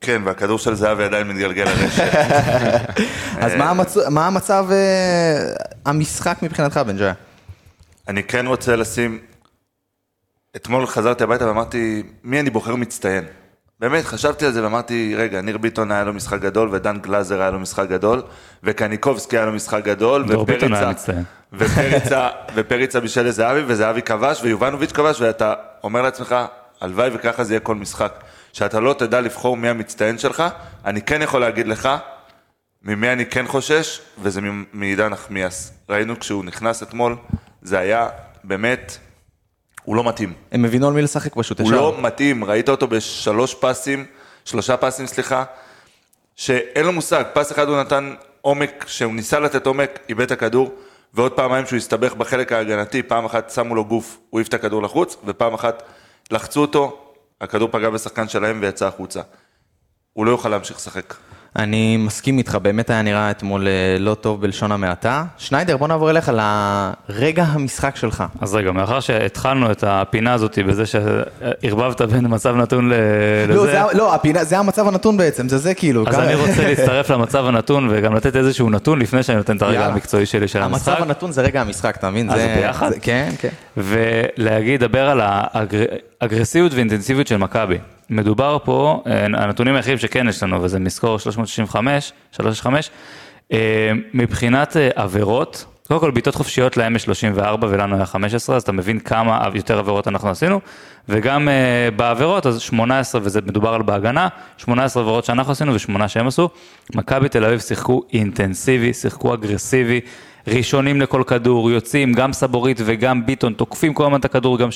כן, 0.00 0.22
והכדור 0.24 0.58
של 0.58 0.74
זהבי 0.74 1.04
עדיין 1.04 1.28
מתגלגל 1.28 1.64
לרשת. 1.64 2.02
אז 3.44 3.52
מה 3.54 3.70
המצ- 3.70 4.08
מה 4.10 4.26
המצב, 4.26 4.66
אה, 4.70 5.52
המשחק 5.86 6.36
מבחינתך, 6.42 6.76
בן 6.86 6.96
ג'ואל? 6.98 7.10
אני 8.08 8.22
כן 8.22 8.46
רוצה 8.46 8.76
לשים... 8.76 9.18
אתמול 10.56 10.86
חזרתי 10.86 11.24
הביתה 11.24 11.46
ואמרתי, 11.46 12.02
מי 12.24 12.40
אני 12.40 12.50
בוחר 12.50 12.76
מצטיין? 12.76 13.24
באמת, 13.82 14.04
חשבתי 14.04 14.46
על 14.46 14.52
זה 14.52 14.62
ואמרתי, 14.62 15.14
רגע, 15.16 15.40
ניר 15.40 15.58
ביטון 15.58 15.92
היה 15.92 16.04
לו 16.04 16.12
משחק 16.12 16.40
גדול, 16.40 16.68
ודן 16.72 16.98
גלאזר 16.98 17.40
היה 17.40 17.50
לו 17.50 17.60
משחק 17.60 17.88
גדול, 17.88 18.22
וקניקובסקי 18.62 19.36
היה 19.36 19.46
לו 19.46 19.52
משחק 19.52 19.84
גדול, 19.84 20.24
ופריצה-. 20.28 20.90
ופריצה, 21.52 22.28
ופריצה 22.54 23.00
בישל 23.00 23.22
לזהבי, 23.22 23.60
וזהבי 23.66 24.02
כבש, 24.02 24.42
ויובנוביץ' 24.42 24.92
כבש, 24.92 25.20
ואתה 25.20 25.54
אומר 25.84 26.02
לעצמך, 26.02 26.36
הלוואי 26.80 27.10
וככה 27.12 27.44
זה 27.44 27.54
יהיה 27.54 27.60
כל 27.60 27.74
משחק. 27.74 28.12
שאתה 28.52 28.80
לא 28.80 28.94
תדע 28.98 29.20
לבחור 29.20 29.56
מי 29.56 29.68
המצטיין 29.68 30.18
שלך, 30.18 30.42
אני 30.84 31.02
כן 31.02 31.22
יכול 31.22 31.40
להגיד 31.40 31.68
לך, 31.68 31.88
ממי 32.82 33.12
אני 33.12 33.26
כן 33.26 33.46
חושש, 33.46 34.00
וזה 34.22 34.40
מעידן 34.72 35.08
נחמיאס. 35.08 35.72
ראינו 35.88 36.18
כשהוא 36.20 36.44
נכנס 36.44 36.82
אתמול, 36.82 37.16
זה 37.62 37.78
היה 37.78 38.08
באמת, 38.44 38.98
הוא 39.84 39.96
לא 39.96 40.04
מתאים. 40.04 40.32
הם 40.52 40.64
הבינו 40.64 40.88
על 40.88 40.92
מי 40.92 41.02
לשחק 41.02 41.34
פשוט, 41.34 41.60
הוא 41.60 41.66
ישר. 41.66 41.76
לא 41.76 41.96
מתאים, 42.00 42.44
ראית 42.44 42.68
אותו 42.68 42.86
בשלוש 42.86 43.54
פסים, 43.54 44.06
שלושה 44.44 44.76
פסים, 44.76 45.06
סליחה, 45.06 45.44
שאין 46.36 46.86
לו 46.86 46.92
מושג, 46.92 47.24
פס 47.32 47.52
אחד 47.52 47.68
הוא 47.68 47.80
נתן 47.80 48.14
עומק, 48.40 48.84
שהוא 48.88 49.14
ניסה 49.14 49.40
לתת 49.40 49.66
עומק, 49.66 49.98
איבד 50.08 50.24
את 50.24 50.30
הכדור, 50.30 50.74
ועוד 51.14 51.32
פעמיים 51.32 51.66
שהוא 51.66 51.76
הסתבך 51.76 52.14
בחלק 52.14 52.52
ההגנתי, 52.52 53.02
פעם 53.02 53.24
אחת 53.24 53.50
שמו 53.50 53.74
לו 53.74 53.84
גוף, 53.84 54.18
הוא 54.30 54.40
העיף 54.40 54.48
את 54.48 54.54
הכדור 54.54 54.82
לחוץ, 54.82 55.16
ופעם 55.24 55.54
אחת 55.54 55.82
לחצו 56.30 56.60
אותו, 56.60 56.98
הכדור 57.40 57.68
פגע 57.72 57.90
בשחקן 57.90 58.28
שלהם 58.28 58.58
ויצא 58.62 58.86
החוצה. 58.86 59.20
הוא 60.12 60.26
לא 60.26 60.30
יוכל 60.30 60.48
להמשיך 60.48 60.76
לשחק. 60.76 61.14
אני 61.56 61.96
מסכים 61.96 62.38
איתך, 62.38 62.54
באמת 62.62 62.90
היה 62.90 63.02
נראה 63.02 63.30
אתמול 63.30 63.66
אה, 63.68 63.72
לא 63.98 64.14
טוב 64.14 64.40
בלשון 64.42 64.72
המעטה. 64.72 65.24
שניידר, 65.38 65.76
בוא 65.76 65.88
נעבור 65.88 66.10
אליך 66.10 66.32
לרגע 67.08 67.42
המשחק 67.44 67.96
שלך. 67.96 68.24
אז 68.40 68.54
רגע, 68.54 68.72
מאחר 68.72 69.00
שהתחלנו 69.00 69.70
את 69.70 69.84
הפינה 69.86 70.32
הזאת 70.32 70.58
בזה 70.66 70.84
שערבבת 70.86 72.02
בין 72.02 72.24
מצב 72.28 72.56
נתון 72.56 72.88
ל- 72.88 72.94
לא, 73.48 73.54
לזה, 73.54 73.72
זה, 73.72 73.98
לא, 73.98 74.14
הפינה, 74.14 74.44
זה 74.44 74.58
המצב 74.58 74.88
הנתון 74.88 75.16
בעצם, 75.16 75.48
זה 75.48 75.58
זה 75.58 75.74
כאילו. 75.74 76.02
אז 76.08 76.14
ככה- 76.14 76.24
אני 76.24 76.34
רוצה 76.34 76.62
להצטרף 76.68 77.10
למצב 77.10 77.46
הנתון 77.46 77.88
וגם 77.90 78.14
לתת 78.14 78.36
איזשהו 78.36 78.70
נתון 78.70 78.98
לפני 78.98 79.22
שאני 79.22 79.38
נותן 79.38 79.56
את 79.56 79.62
הרגע 79.62 79.78
יאללה. 79.80 79.92
המקצועי 79.92 80.26
שלי 80.26 80.48
של 80.48 80.62
המשחק. 80.62 80.88
המצב 80.92 81.02
הנתון 81.02 81.32
זה 81.32 81.42
רגע 81.42 81.60
המשחק, 81.60 81.96
אתה 81.96 82.10
מבין? 82.10 82.30
אה, 82.30 82.36
זה 82.36 82.54
ביחד? 82.60 82.90
זה- 82.92 83.00
כן, 83.00 83.30
כן. 83.40 83.48
ולהגיד, 83.76 84.80
דבר 84.80 85.08
על 85.08 85.20
האגרסיביות 86.20 86.74
ואינטנסיביות 86.74 87.26
של 87.26 87.36
מכבי. 87.36 87.78
מדובר 88.12 88.58
פה, 88.64 89.02
אה, 89.06 89.24
הנתונים 89.24 89.74
היחידים 89.74 89.98
שכן 89.98 90.28
יש 90.28 90.42
לנו, 90.42 90.62
וזה 90.62 90.78
מסקור 90.78 91.18
365, 91.18 92.12
365, 92.32 92.90
אה, 93.52 93.92
מבחינת 94.14 94.76
אה, 94.76 94.88
עבירות, 94.94 95.64
קודם 95.88 96.00
כל 96.00 96.10
בעיטות 96.10 96.34
חופשיות 96.34 96.76
להם 96.76 96.96
יש 96.96 97.02
34 97.02 97.66
ולנו 97.70 97.96
היה 97.96 98.06
15, 98.06 98.56
אז 98.56 98.62
אתה 98.62 98.72
מבין 98.72 98.98
כמה 98.98 99.48
יותר 99.54 99.78
עבירות 99.78 100.08
אנחנו 100.08 100.30
עשינו, 100.30 100.60
וגם 101.08 101.48
בעבירות, 101.96 102.46
אז 102.46 102.60
18, 102.60 103.20
וזה 103.24 103.40
מדובר 103.40 103.68
על 103.68 103.82
בהגנה, 103.82 104.28
18 104.56 105.02
עבירות 105.02 105.24
שאנחנו 105.24 105.52
עשינו 105.52 105.74
ושמונה 105.74 106.08
שהם 106.08 106.26
עשו. 106.26 106.48
מכבי 106.94 107.28
תל 107.28 107.44
אביב 107.44 107.60
שיחקו 107.60 108.02
אינטנסיבי, 108.12 108.92
שיחקו 108.92 109.34
אגרסיבי. 109.34 110.00
ראשונים 110.46 111.00
לכל 111.00 111.22
כדור, 111.26 111.70
יוצאים, 111.70 112.12
גם 112.12 112.32
סבורית 112.32 112.80
וגם 112.84 113.26
ביטון, 113.26 113.52
תוקפים 113.52 113.94
כל 113.94 114.04
הזמן 114.04 114.20
את 114.20 114.24
הכדור, 114.24 114.58
גם 114.58 114.70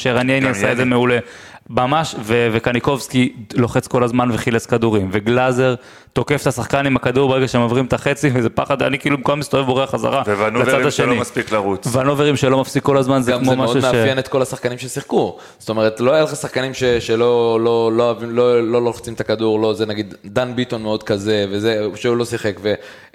גם 0.45 0.51
עשה 0.51 0.73
את 0.73 0.77
זה. 0.77 0.85
מעולה. 0.85 1.19
ממש, 1.71 2.15
ו- 2.23 2.49
וקניקובסקי 2.53 3.33
לוחץ 3.55 3.87
כל 3.87 4.03
הזמן 4.05 4.31
וחילץ 4.33 4.67
כדורים, 4.67 5.09
וגלאזר 5.13 5.75
תוקף 6.13 6.43
את 6.43 6.47
השחקן 6.47 6.87
עם 6.87 6.97
הכדור 6.97 7.29
ברגע 7.29 7.49
שהם 7.49 7.63
עוברים 7.63 7.85
את 7.85 7.93
החצי, 7.93 8.31
וזה 8.35 8.49
פחד, 8.51 8.83
אני 8.83 8.99
כאילו 8.99 9.17
במקום 9.17 9.39
מסתובב 9.39 9.67
בורח 9.67 9.91
חזרה 9.91 10.23
לצד 10.55 10.75
השני. 10.75 10.91
שלא 10.91 11.15
מספיק 11.15 11.53
לרוץ. 11.53 11.87
ונוברים 11.97 12.37
שלא 12.37 12.61
מפסיק 12.61 12.83
כל 12.83 12.97
הזמן, 12.97 13.23
זה 13.23 13.33
גם 13.33 13.39
כמו 13.39 13.51
זה 13.51 13.57
מאוד 13.57 13.69
משהו 13.69 13.81
ש... 13.81 13.85
מאפיין 13.85 14.19
את 14.19 14.29
כל 14.29 14.43
השחקנים 14.43 14.79
ששיחקו. 14.79 15.37
זאת 15.59 15.69
אומרת, 15.69 16.01
לא 16.01 16.13
היה 16.13 16.23
לך 16.25 16.37
שחקנים 16.37 16.75
ש, 16.75 16.85
שלא 16.85 17.17
לא, 17.65 17.91
לא, 17.93 18.15
לא, 18.21 18.33
לא, 18.33 18.63
לא 18.73 18.83
לוחצים 18.83 19.15
את 19.15 19.21
הכדור, 19.21 19.61
לא, 19.61 19.75
זה 19.75 19.87
נגיד 19.87 20.15
דן 20.25 20.53
ביטון 20.57 20.83
מאוד 20.83 21.03
כזה, 21.03 21.47
וזה, 21.51 21.87
שהוא 21.95 22.17
לא 22.17 22.25
שיחק, 22.25 22.57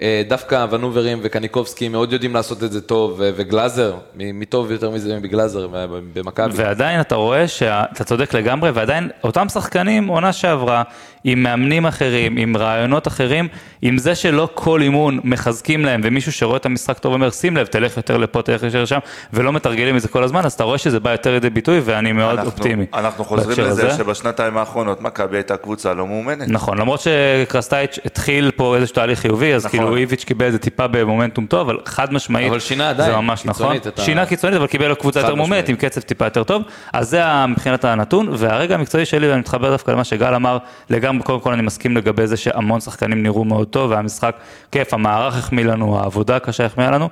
ודווקא 0.02 0.66
ונוברים 0.70 1.18
וקניקובסקי 1.22 1.88
מאוד 1.88 2.12
יודעים 2.12 2.34
לעשות 2.34 2.62
את 2.62 2.72
זה 2.72 2.80
טוב, 2.80 3.14
וגלאזר, 3.36 3.94
מ- 4.16 4.40
מטוב 4.40 4.70
יותר 4.70 4.90
מזה 4.90 5.18
מבגלאזר 5.18 5.66
ב- 5.72 5.98
במכבי. 6.14 6.52
ועדיין 6.54 7.00
אתה 7.00 7.14
רואה 7.14 7.48
שאתה 7.48 8.04
צודק 8.04 8.34
לגמרי, 8.42 8.70
ועדיין 8.70 9.10
אותם 9.24 9.48
שחקנים, 9.48 10.06
עונה 10.06 10.32
שעברה, 10.32 10.82
עם 11.24 11.42
מאמנים 11.42 11.86
אחרים, 11.86 12.36
עם 12.36 12.56
רעיונות 12.56 13.08
אחרים, 13.08 13.48
עם 13.82 13.98
זה 13.98 14.14
שלא 14.14 14.48
כל 14.54 14.82
אימון 14.82 15.20
מחזקים 15.24 15.84
להם, 15.84 16.00
ומישהו 16.04 16.32
שרואה 16.32 16.56
את 16.56 16.66
המשחק 16.66 16.98
טוב 16.98 17.12
אומר, 17.12 17.30
שים 17.30 17.56
לב, 17.56 17.66
תלך 17.66 17.96
יותר 17.96 18.16
לפה, 18.16 18.42
תלך 18.42 18.62
יותר 18.62 18.82
לשם, 18.82 18.98
ולא 19.32 19.52
מתרגלים 19.52 19.96
את 19.96 20.00
זה 20.02 20.08
כל 20.08 20.22
הזמן, 20.24 20.44
אז 20.44 20.52
אתה 20.52 20.64
רואה 20.64 20.78
שזה 20.78 21.00
בא 21.00 21.10
יותר 21.10 21.32
לידי 21.32 21.50
ביטוי, 21.50 21.80
ואני 21.84 22.12
מאוד 22.12 22.30
אנחנו- 22.38 22.50
אופטימי. 22.50 22.86
אנחנו 22.94 23.24
חוזרים 23.24 23.58
לזה 23.66 23.86
הזה. 23.88 23.96
שבשנתיים 23.98 24.56
האחרונות 24.56 25.00
מכבי 25.00 25.36
הייתה 25.36 25.56
קבוצה 25.56 25.94
לא 25.94 26.06
מאומנת. 26.06 26.48
נכון, 26.48 26.78
למרות 26.78 27.00
שקרסטייץ' 27.00 27.98
התחיל 28.04 28.50
פה 28.56 28.76
איזשהו 28.76 28.94
תהליך 28.94 29.18
חיובי, 29.18 29.54
אז 29.54 29.66
נכון. 29.66 29.78
כאילו 29.80 29.96
איביץ' 29.96 30.24
קיבל 30.24 30.46
את 30.46 30.52
זה 30.52 30.58
טיפה 30.58 30.86
במומנטום 30.86 31.46
טוב, 31.46 31.60
אבל 31.70 31.78
חד 31.86 32.12
משמעית, 32.12 32.50
אבל 32.50 32.60
שינה 32.60 32.90
עדיין, 32.90 33.10
זה 33.10 33.16
ממש 33.16 33.44
נכון, 33.44 33.52
קיצונית 33.66 33.86
את 33.86 33.98
ה- 33.98 34.02
שינה 34.02 34.26
קיצונית, 34.26 34.56
אבל 34.56 34.66
קיבל 34.66 34.94
קבוצה 34.94 35.20
יותר 35.20 35.34
משמעית. 35.34 35.68
עם 35.68 35.76
קצב 35.76 36.00
טיפה 36.00 36.24
יותר 36.26 36.44
טוב, 36.44 36.62
אז 36.92 37.08
זה 37.10 37.22
מבחינת 37.46 37.84
הנתון, 37.84 38.28
והרגע 38.32 38.74
המקצועי 38.74 39.04
שלי, 39.04 39.28
ואני 39.28 39.40
מתחבר 39.40 39.70
דווקא 39.70 39.90
למה 39.90 40.04
שגל 40.04 40.34
אמר, 40.34 40.58
לגמרי, 40.90 41.11
קודם 41.18 41.40
כל 41.40 41.52
אני 41.52 41.62
מסכים 41.62 41.96
לגבי 41.96 42.26
זה 42.26 42.36
שהמון 42.36 42.80
שחקנים 42.80 43.22
נראו 43.22 43.44
מאוד 43.44 43.68
טוב, 43.68 43.90
והמשחק 43.90 44.36
כיף, 44.72 44.94
המערך 44.94 45.36
החמיא 45.36 45.64
לנו, 45.64 45.98
העבודה 45.98 46.36
הקשה 46.36 46.64
החמיאה 46.64 46.90
לנו. 46.90 47.08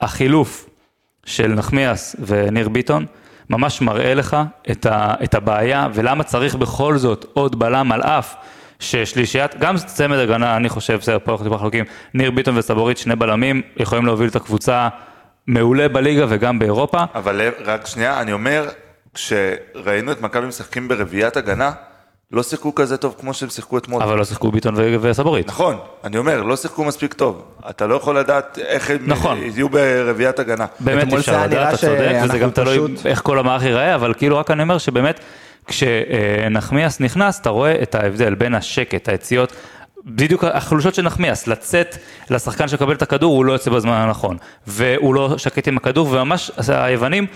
החילוף 0.00 0.68
של 1.24 1.54
נחמיאס 1.54 2.16
וניר 2.26 2.68
ביטון, 2.68 3.06
ממש 3.50 3.80
מראה 3.80 4.14
לך 4.14 4.36
את, 4.70 4.86
ה, 4.86 5.14
את 5.24 5.34
הבעיה, 5.34 5.88
ולמה 5.94 6.24
צריך 6.24 6.54
בכל 6.54 6.98
זאת 6.98 7.26
עוד 7.34 7.58
בלם 7.58 7.92
על 7.92 8.02
אף. 8.02 8.34
ששלישיית, 8.80 9.54
גם 9.58 9.76
צמד 9.76 10.18
הגנה, 10.18 10.56
אני 10.56 10.68
חושב, 10.68 10.96
בסדר, 10.96 11.18
פה 11.24 11.32
אנחנו 11.32 11.58
חלוקים, 11.58 11.84
ניר 12.14 12.30
ביטון 12.30 12.56
וסבורית, 12.56 12.98
שני 12.98 13.16
בלמים, 13.16 13.62
יכולים 13.76 14.06
להוביל 14.06 14.28
את 14.28 14.36
הקבוצה 14.36 14.88
מעולה 15.46 15.88
בליגה 15.88 16.26
וגם 16.28 16.58
באירופה. 16.58 17.04
אבל 17.14 17.40
רק 17.64 17.86
שנייה, 17.86 18.20
אני 18.20 18.32
אומר, 18.32 18.68
כשראינו 19.14 20.12
את 20.12 20.20
מכבי 20.20 20.46
משחקים 20.46 20.88
ברביעיית 20.88 21.36
הגנה, 21.36 21.72
לא 22.32 22.42
שיחקו 22.42 22.74
כזה 22.74 22.96
טוב 22.96 23.14
כמו 23.20 23.34
שהם 23.34 23.48
שיחקו 23.48 23.78
אתמול. 23.78 24.02
אבל 24.02 24.18
לא 24.18 24.24
שיחקו 24.24 24.50
ביטון 24.52 24.74
ו- 24.76 24.96
וסבורית. 25.00 25.46
נכון, 25.48 25.76
אני 26.04 26.18
אומר, 26.18 26.42
לא 26.42 26.56
שיחקו 26.56 26.84
מספיק 26.84 27.12
טוב. 27.14 27.42
אתה 27.70 27.86
לא 27.86 27.94
יכול 27.94 28.18
לדעת 28.18 28.58
איך 28.66 28.90
הם 28.90 28.96
נכון. 29.06 29.38
יהיו 29.42 29.68
ברביעיית 29.68 30.38
הגנה. 30.38 30.66
באמת 30.80 31.12
אפשר 31.12 31.42
לדעת, 31.44 31.68
אתה 31.68 31.76
צודק, 31.86 32.20
וזה 32.24 32.38
גם 32.38 32.50
תלוי 32.50 32.74
פשוט- 32.94 33.06
איך 33.06 33.22
כל 33.22 33.38
המערך 33.38 33.62
ייראה, 33.62 33.94
אבל 33.94 34.14
כאילו 34.14 34.38
רק 34.38 34.50
אני 34.50 34.62
אומר 34.62 34.78
שבאמת, 34.78 35.20
כשנחמיאס 35.66 37.00
נכנס, 37.00 37.40
אתה 37.40 37.50
רואה 37.50 37.82
את 37.82 37.94
ההבדל 37.94 38.34
בין 38.34 38.54
השקט, 38.54 39.08
היציאות, 39.08 39.52
בדיוק 40.06 40.44
החולשות 40.44 40.94
של 40.94 41.02
נחמיאס, 41.02 41.46
לצאת 41.46 41.96
לשחקן 42.30 42.68
שמקבל 42.68 42.94
את 42.94 43.02
הכדור, 43.02 43.34
הוא 43.36 43.44
לא 43.44 43.52
יוצא 43.52 43.70
בזמן 43.70 43.92
הנכון, 43.92 44.36
והוא 44.66 45.14
לא 45.14 45.38
שקט 45.38 45.68
עם 45.68 45.76
הכדור, 45.76 46.08
וממש 46.10 46.50
היוונים 46.68 47.26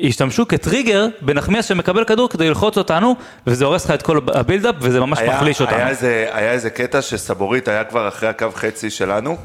השתמשו 0.00 0.48
כטריגר 0.48 1.06
בנחמיאס 1.20 1.64
שמקבל 1.66 2.04
כדור 2.04 2.28
כדי 2.28 2.48
ללחוץ 2.48 2.78
אותנו, 2.78 3.16
וזה 3.46 3.64
הורס 3.64 3.84
לך 3.84 3.90
את 3.90 4.02
כל 4.02 4.18
הבילדאפ, 4.34 4.74
וזה 4.80 5.00
ממש 5.00 5.18
היה- 5.18 5.36
מחליש 5.36 5.60
אותנו. 5.60 5.76
היה 5.76 5.88
איזה, 5.88 6.28
היה 6.32 6.52
איזה 6.52 6.70
קטע 6.70 7.02
שסבורית 7.02 7.68
היה 7.68 7.84
כבר 7.84 8.08
אחרי 8.08 8.28
הקו 8.28 8.46
חצי 8.54 8.90
שלנו, 8.90 9.36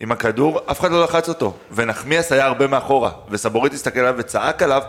עם 0.00 0.12
הכדור, 0.12 0.60
אף 0.70 0.80
אחד 0.80 0.90
לא 0.90 1.04
לחץ 1.04 1.28
אותו, 1.28 1.54
ונחמיאס 1.72 2.32
היה 2.32 2.46
הרבה 2.46 2.66
מאחורה, 2.66 3.10
וסבורית 3.30 3.72
הסתכל 3.74 4.00
עליו 4.00 4.14
וצעק 4.18 4.62
עליו, 4.62 4.82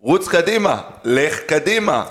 רוץ 0.00 0.28
קדימה, 0.28 0.76
לך 1.04 1.38
קדימה, 1.46 2.04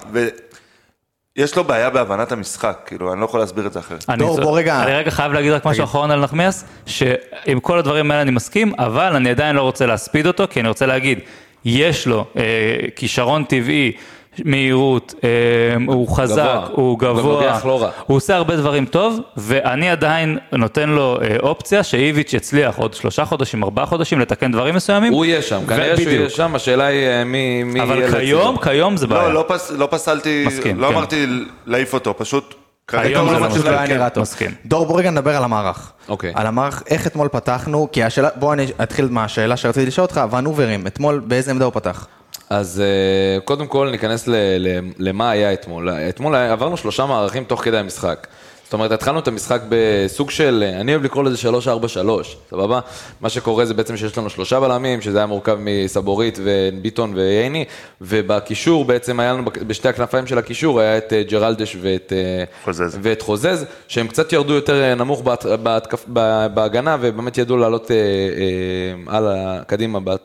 ויש 1.35 1.55
לו 1.55 1.63
בעיה 1.63 1.89
בהבנת 1.89 2.31
המשחק, 2.31 2.79
כאילו, 2.85 3.13
אני 3.13 3.19
לא 3.21 3.25
יכול 3.25 3.39
להסביר 3.39 3.67
את 3.67 3.73
זה 3.73 3.79
אחרת. 3.79 4.05
אני 4.09 4.17
דור, 4.17 4.35
זו- 4.35 4.41
בוא 4.41 4.57
רגע. 4.57 4.83
אני 4.83 4.93
רגע 4.93 5.11
חייב 5.11 5.33
להגיד 5.33 5.51
רק 5.51 5.65
משהו 5.65 5.83
אחרון 5.83 6.11
על 6.11 6.19
נחמיאס, 6.21 6.65
שעם 6.85 7.59
כל 7.59 7.79
הדברים 7.79 8.11
האלה 8.11 8.21
אני 8.21 8.31
מסכים, 8.31 8.73
אבל 8.79 9.15
אני 9.15 9.29
עדיין 9.29 9.55
לא 9.55 9.61
רוצה 9.61 9.85
להספיד 9.85 10.27
אותו, 10.27 10.43
כי 10.49 10.59
אני 10.59 10.67
רוצה 10.67 10.85
להגיד, 10.85 11.19
יש 11.65 12.07
לו 12.07 12.25
אה, 12.37 12.43
כישרון 12.95 13.43
טבעי, 13.43 13.91
מהירות, 14.43 15.13
אה, 15.23 15.29
הוא 15.87 16.07
חזק, 16.07 16.35
גבוה. 16.35 16.67
הוא 16.71 16.87
הוא 16.89 16.99
גבוה, 16.99 17.45
לוקח 17.45 17.65
לא 17.65 17.81
רע. 17.81 17.89
הוא 18.05 18.17
עושה 18.17 18.35
הרבה 18.35 18.55
דברים 18.55 18.85
טוב, 18.85 19.19
ואני 19.37 19.89
עדיין 19.89 20.37
נותן 20.51 20.89
לו 20.89 21.17
אה, 21.21 21.35
אופציה 21.39 21.83
שאיביץ' 21.83 22.33
יצליח 22.33 22.77
עוד 22.77 22.93
שלושה 22.93 23.25
חודשים, 23.25 23.63
ארבעה 23.63 23.85
חודשים 23.85 24.19
לתקן 24.19 24.51
דברים 24.51 24.75
מסוימים. 24.75 25.13
הוא 25.13 25.25
יהיה 25.25 25.41
שם, 25.41 25.59
כנראה 25.67 25.97
שהוא. 25.97 26.09
יהיה 26.09 26.29
שם, 26.29 26.55
השאלה 26.55 26.85
היא 26.85 27.07
אה, 27.07 27.23
מי 27.23 27.63
מי 27.63 27.79
יהיה 27.79 28.07
אבל. 28.07 28.19
כיום, 28.19 28.57
כיום 28.57 28.97
זה 28.97 29.07
בעיה. 29.07 29.27
לא, 29.27 29.33
לא, 29.33 29.45
פס, 29.47 29.71
לא 29.71 29.87
פסלתי, 29.91 30.43
מסכים, 30.47 30.79
לא 30.79 30.87
כן. 30.87 30.93
אמרתי 30.93 31.25
להעיף 31.65 31.93
אותו, 31.93 32.13
פשוט... 32.17 32.55
היום 32.93 33.29
זה 33.29 33.45
פשוט 33.49 33.65
לא 33.65 33.69
היה 33.69 33.87
נראה. 33.87 34.09
טוב. 34.09 34.21
מסכים. 34.21 34.51
דור, 34.65 34.85
בוא 34.85 34.99
רגע 34.99 35.11
נדבר 35.11 35.35
על 35.35 35.43
המערך. 35.43 35.91
אוקיי. 36.09 36.31
על 36.35 36.47
המערך, 36.47 36.83
איך 36.87 37.07
אתמול 37.07 37.27
פתחנו, 37.27 37.87
כי 37.91 38.03
השאלה, 38.03 38.29
בוא 38.35 38.53
אני 38.53 38.65
אתחיל 38.83 39.07
מהשאלה 39.11 39.57
שרציתי 39.57 39.85
לשאול 39.85 40.05
אותך, 40.05 40.21
ונוברים, 40.31 40.87
אתמול 40.87 41.19
באיזה 41.27 41.51
עמדה 41.51 41.65
הוא 41.65 41.73
פתח? 41.73 42.07
אז 42.49 42.81
אה, 42.85 43.41
קודם 43.41 43.67
כל 43.67 43.89
ניכנס 43.91 44.29
למה 44.97 45.29
היה 45.29 45.53
אתמול. 45.53 45.89
אתמול 45.89 46.35
עברנו 46.35 46.77
שלושה 46.77 47.05
מערכים 47.05 47.43
תוך 47.43 47.63
כדי 47.63 47.77
המשחק. 47.77 48.27
זאת 48.65 48.73
אומרת, 48.73 48.91
התחלנו 48.91 49.19
את 49.19 49.27
המשחק 49.27 49.61
בסוג 49.69 50.31
של, 50.31 50.63
אני 50.79 50.91
אוהב 50.91 51.03
לקרוא 51.03 51.23
לזה 51.23 51.49
3-4-3, 51.49 51.49
סבבה? 52.49 52.79
מה 53.21 53.29
שקורה 53.29 53.65
זה 53.65 53.73
בעצם 53.73 53.97
שיש 53.97 54.17
לנו 54.17 54.29
שלושה 54.29 54.59
בלמים, 54.59 55.01
שזה 55.01 55.17
היה 55.17 55.25
מורכב 55.27 55.57
מסבורית 55.59 56.39
וביטון 56.43 57.13
וייני, 57.15 57.65
ובקישור 58.01 58.85
בעצם 58.85 59.19
היה 59.19 59.33
לנו, 59.33 59.43
בשתי 59.67 59.89
הכנפיים 59.89 60.27
של 60.27 60.37
הקישור, 60.37 60.79
היה 60.79 60.97
את 60.97 61.13
אה, 61.13 61.23
ג'רלדש 61.23 61.77
ואת 61.81 62.13
אה, 62.15 62.43
חוזז. 62.63 62.97
ואת 63.01 63.21
חוזז, 63.21 63.65
שהם 63.87 64.07
קצת 64.07 64.33
ירדו 64.33 64.53
יותר 64.53 64.81
אה, 64.83 64.95
נמוך 64.95 65.21
בהת- 65.21 65.45
בהתקפ- 65.63 66.09
בהגנה, 66.53 66.97
ובאמת 67.01 67.37
ידעו 67.37 67.57
לעלות 67.57 67.91
אה, 67.91 67.95
אה, 67.95 69.17
הלאה, 69.17 69.63
קדימה 69.67 69.99
בה- 69.99 70.15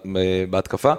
בהתקפה. 0.50 0.92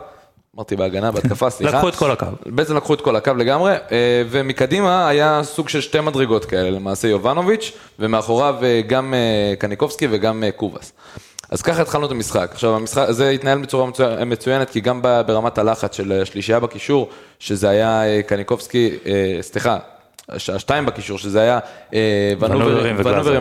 אמרתי 0.55 0.75
בהגנה, 0.75 1.12
בהתקפה, 1.12 1.50
סליחה. 1.55 1.77
לקחו 1.77 1.89
את 1.89 1.96
כל 1.96 2.12
הקו. 2.12 2.25
בעצם 2.46 2.75
לקחו 2.77 2.93
את 2.93 3.01
כל 3.01 3.15
הקו 3.15 3.31
לגמרי, 3.38 3.72
אה, 3.72 4.24
ומקדימה 4.29 5.08
היה 5.08 5.41
סוג 5.43 5.70
של 5.70 5.81
שתי 5.81 6.00
מדרגות 6.00 6.46
כאלה, 6.46 6.70
למעשה 6.70 7.08
יובנוביץ', 7.08 7.72
ומאחוריו 8.00 8.55
אה, 8.63 8.81
גם 8.88 9.13
אה, 9.13 9.53
קניקובסקי 9.60 10.08
וגם 10.12 10.43
קובאס. 10.55 10.93
אז 11.50 11.62
ככה 11.62 11.81
התחלנו 11.81 12.05
את 12.05 12.12
המשחק. 12.12 12.50
עכשיו, 12.53 12.75
המשחק 12.75 13.05
הזה 13.10 13.29
התנהל 13.29 13.58
בצורה 13.58 13.86
מצו- 13.86 14.03
מצוינת, 14.25 14.70
כי 14.70 14.81
גם 14.81 15.01
ברמת 15.01 15.58
הלחץ 15.58 15.96
של 15.96 16.22
השלישייה 16.22 16.60
בקישור, 16.60 17.10
שזה 17.39 17.70
היה 17.70 18.22
קניקובסקי, 18.24 18.98
סליחה, 19.41 19.77
השתיים 20.31 20.85
בקישור, 20.85 21.17
שזה 21.17 21.41
היה 21.41 21.59
אה, 21.93 22.33
ונוברים 22.39 22.95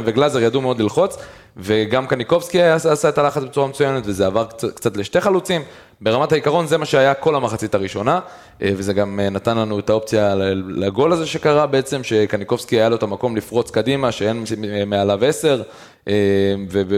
וגלאזר. 0.04 0.40
ידעו 0.40 0.60
מאוד 0.60 0.80
ללחוץ, 0.80 1.16
וגם 1.56 2.06
קניקובסקי 2.06 2.62
עשה 2.62 3.08
את 3.08 3.18
הלחץ 3.18 3.42
בצורה 3.42 3.66
מצוינת, 3.66 4.02
וזה 4.06 4.26
עבר 4.26 4.44
קצת, 4.74 4.96
לשתי 4.96 5.20
חלוצים. 5.20 5.62
ברמת 6.00 6.32
העיקרון 6.32 6.66
זה 6.66 6.78
מה 6.78 6.84
שהיה 6.84 7.14
כל 7.14 7.34
המחצית 7.34 7.74
הראשונה, 7.74 8.20
אה, 8.62 8.70
וזה 8.76 8.92
גם 8.92 9.20
אה, 9.20 9.30
נתן 9.30 9.58
לנו 9.58 9.78
את 9.78 9.90
האופציה 9.90 10.34
לגול 10.68 11.12
הזה 11.12 11.26
שקרה 11.26 11.66
בעצם, 11.66 12.04
שקניקובסקי 12.04 12.76
היה 12.76 12.88
לו 12.88 12.96
את 12.96 13.02
המקום 13.02 13.36
לפרוץ 13.36 13.70
קדימה, 13.70 14.12
שאין 14.12 14.44
מעליו 14.86 15.24
עשר, 15.24 15.62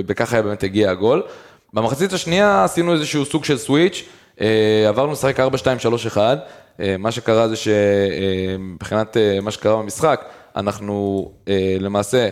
וככה 0.07 0.43
באמת 0.43 0.63
הגיע 0.63 0.91
הגול. 0.91 1.23
במחצית 1.73 2.13
השנייה 2.13 2.65
עשינו 2.65 2.93
איזשהו 2.93 3.25
סוג 3.25 3.45
של 3.45 3.59
סוויץ', 3.59 4.05
עברנו 4.89 5.13
לשחק 5.13 5.41
4-2-3-1, 5.41 6.17
אה, 6.17 6.35
מה 6.99 7.11
שקרה 7.11 7.49
זה 7.49 7.55
שמבחינת 7.57 9.17
אה, 9.17 9.39
מה 9.43 9.51
שקרה 9.51 9.77
במשחק, 9.77 10.25
אנחנו 10.57 11.29
אה, 11.49 11.77
למעשה 11.81 12.29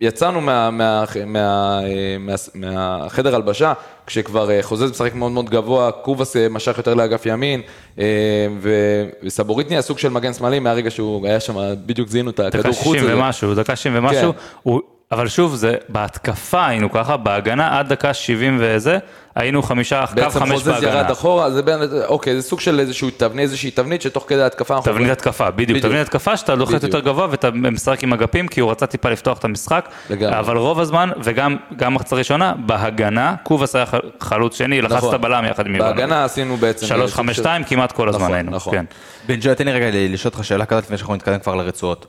יצאנו 0.00 0.40
מה, 0.40 0.70
מה, 0.70 1.04
מה, 1.26 1.80
אה, 1.84 2.16
מה, 2.18 2.34
מהחדר 2.54 3.34
הלבשה, 3.34 3.72
כשכבר 4.06 4.50
אה, 4.50 4.62
חוזז 4.62 4.90
משחק 4.90 5.14
מאוד 5.14 5.32
מאוד 5.32 5.50
גבוה, 5.50 5.92
קובאס 5.92 6.36
אה, 6.36 6.48
משך 6.48 6.78
יותר 6.78 6.94
לאגף 6.94 7.26
ימין, 7.26 7.62
אה, 7.98 8.04
ו- 8.60 9.04
וסבורית 9.22 9.68
נהיה 9.68 9.82
סוג 9.82 9.98
של 9.98 10.08
מגן 10.08 10.32
שמאלי 10.32 10.58
מהרגע 10.58 10.90
שהוא 10.90 11.26
היה 11.26 11.40
שם, 11.40 11.74
בדיוק 11.86 12.08
זיהינו 12.08 12.30
את 12.30 12.40
הכדור 12.40 12.62
דקה 12.62 12.72
חוץ. 12.72 12.94
60 12.94 13.04
הזה. 13.04 13.16
ומשהו, 13.16 13.54
דקה 13.54 13.76
60 13.76 13.92
ומשהו, 13.96 14.32
כן. 14.32 14.38
הוא, 14.62 14.80
אבל 15.12 15.28
שוב, 15.28 15.54
זה 15.54 15.74
בהתקפה 15.88 16.66
היינו 16.66 16.92
ככה, 16.92 17.16
בהגנה 17.16 17.78
עד 17.78 17.88
דקה 17.88 18.14
70 18.14 18.58
וזה, 18.60 18.98
היינו 19.38 19.62
חמישה, 19.62 20.04
קו 20.06 20.14
בעצם 20.14 20.38
חמש 20.40 20.50
חוזז 20.52 20.68
בהגנה. 20.68 20.90
ירד 20.90 21.10
אחורה, 21.10 21.50
זה 21.50 21.62
בין, 21.62 21.78
אוקיי, 22.06 22.36
זה 22.36 22.42
סוג 22.42 22.60
של 22.60 22.80
איזשהו 22.80 23.08
תבנית, 23.16 23.42
איזושהי 23.42 23.70
תבנית 23.70 24.02
שתוך 24.02 24.24
כדי 24.28 24.42
ההתקפה 24.42 24.76
אנחנו... 24.76 24.92
תבנית 24.92 25.10
התקפה, 25.10 25.50
בדיוק, 25.50 25.70
בדיוק. 25.70 25.84
תבנית 25.84 26.00
התקפה 26.06 26.36
שאתה 26.36 26.54
לוחץ 26.54 26.74
בדיוק. 26.74 26.84
יותר 26.94 27.00
גבוה 27.00 27.26
ואתה 27.30 27.50
משחק 27.50 28.02
עם 28.02 28.12
אגפים, 28.12 28.48
כי 28.48 28.60
הוא 28.60 28.70
רצה 28.70 28.86
טיפה 28.86 29.10
לפתוח 29.10 29.38
את 29.38 29.44
המשחק, 29.44 29.88
לגמרי. 30.10 30.38
אבל 30.38 30.56
רוב 30.56 30.80
הזמן, 30.80 31.10
וגם 31.24 31.56
גם 31.76 31.94
מחצה 31.94 32.16
ראשונה, 32.16 32.52
בהגנה, 32.66 33.34
קובאס 33.42 33.76
היה 33.76 33.86
חל- 33.86 33.98
חלוץ 34.20 34.58
שני, 34.58 34.82
לחץ 34.82 34.92
נכון. 34.96 35.08
את 35.08 35.14
הבלם 35.14 35.44
יחד 35.50 35.66
עם. 35.66 35.78
בהגנה 35.78 36.24
עשינו 36.24 36.56
בעצם... 36.56 36.86
שלוש, 36.86 37.10
סוג 37.10 37.16
חמש, 37.16 37.36
של- 37.36 37.42
שתיים, 37.42 37.64
כמעט 37.64 37.92
כל 37.92 38.08
הזמן 38.08 38.22
נכון, 38.22 38.34
היינו, 38.34 38.50
נכון. 38.50 38.72
כן. 38.74 38.84
בן 39.26 39.36
ג'וי, 39.40 39.54
תן 39.54 39.64
לי 39.64 39.72
רגע 39.72 39.86
לשאול 39.92 40.32
אותך 40.34 40.44
שאלה 40.44 40.66
כזאת 40.66 40.84
לפני 40.84 40.96
שאנחנו 40.96 41.14
נתקדם 41.14 41.38
כבר 41.38 41.54
לרצועות. 41.54 42.06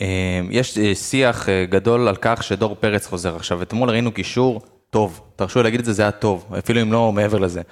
אה, 0.00 0.06
יש 0.50 0.78
אה, 0.78 0.94
שיח 0.94 1.48
אה, 1.48 1.64
גדול 1.70 2.08
על 2.08 2.16
כך 2.20 2.42
שדור 2.42 2.76
פרץ 2.80 3.06
חוזר 3.06 3.36
עכשיו. 3.36 3.62
אתמול 3.62 3.90
ראינו 3.90 4.12
קישור 4.12 4.62
טוב, 4.92 5.20
תרשו 5.36 5.58
לי 5.58 5.62
להגיד 5.62 5.80
את 5.80 5.86
זה, 5.86 5.92
זה 5.92 6.02
היה 6.02 6.10
טוב, 6.10 6.54
אפילו 6.58 6.82
אם 6.82 6.92
לא 6.92 7.12
מעבר 7.12 7.38
לזה. 7.38 7.62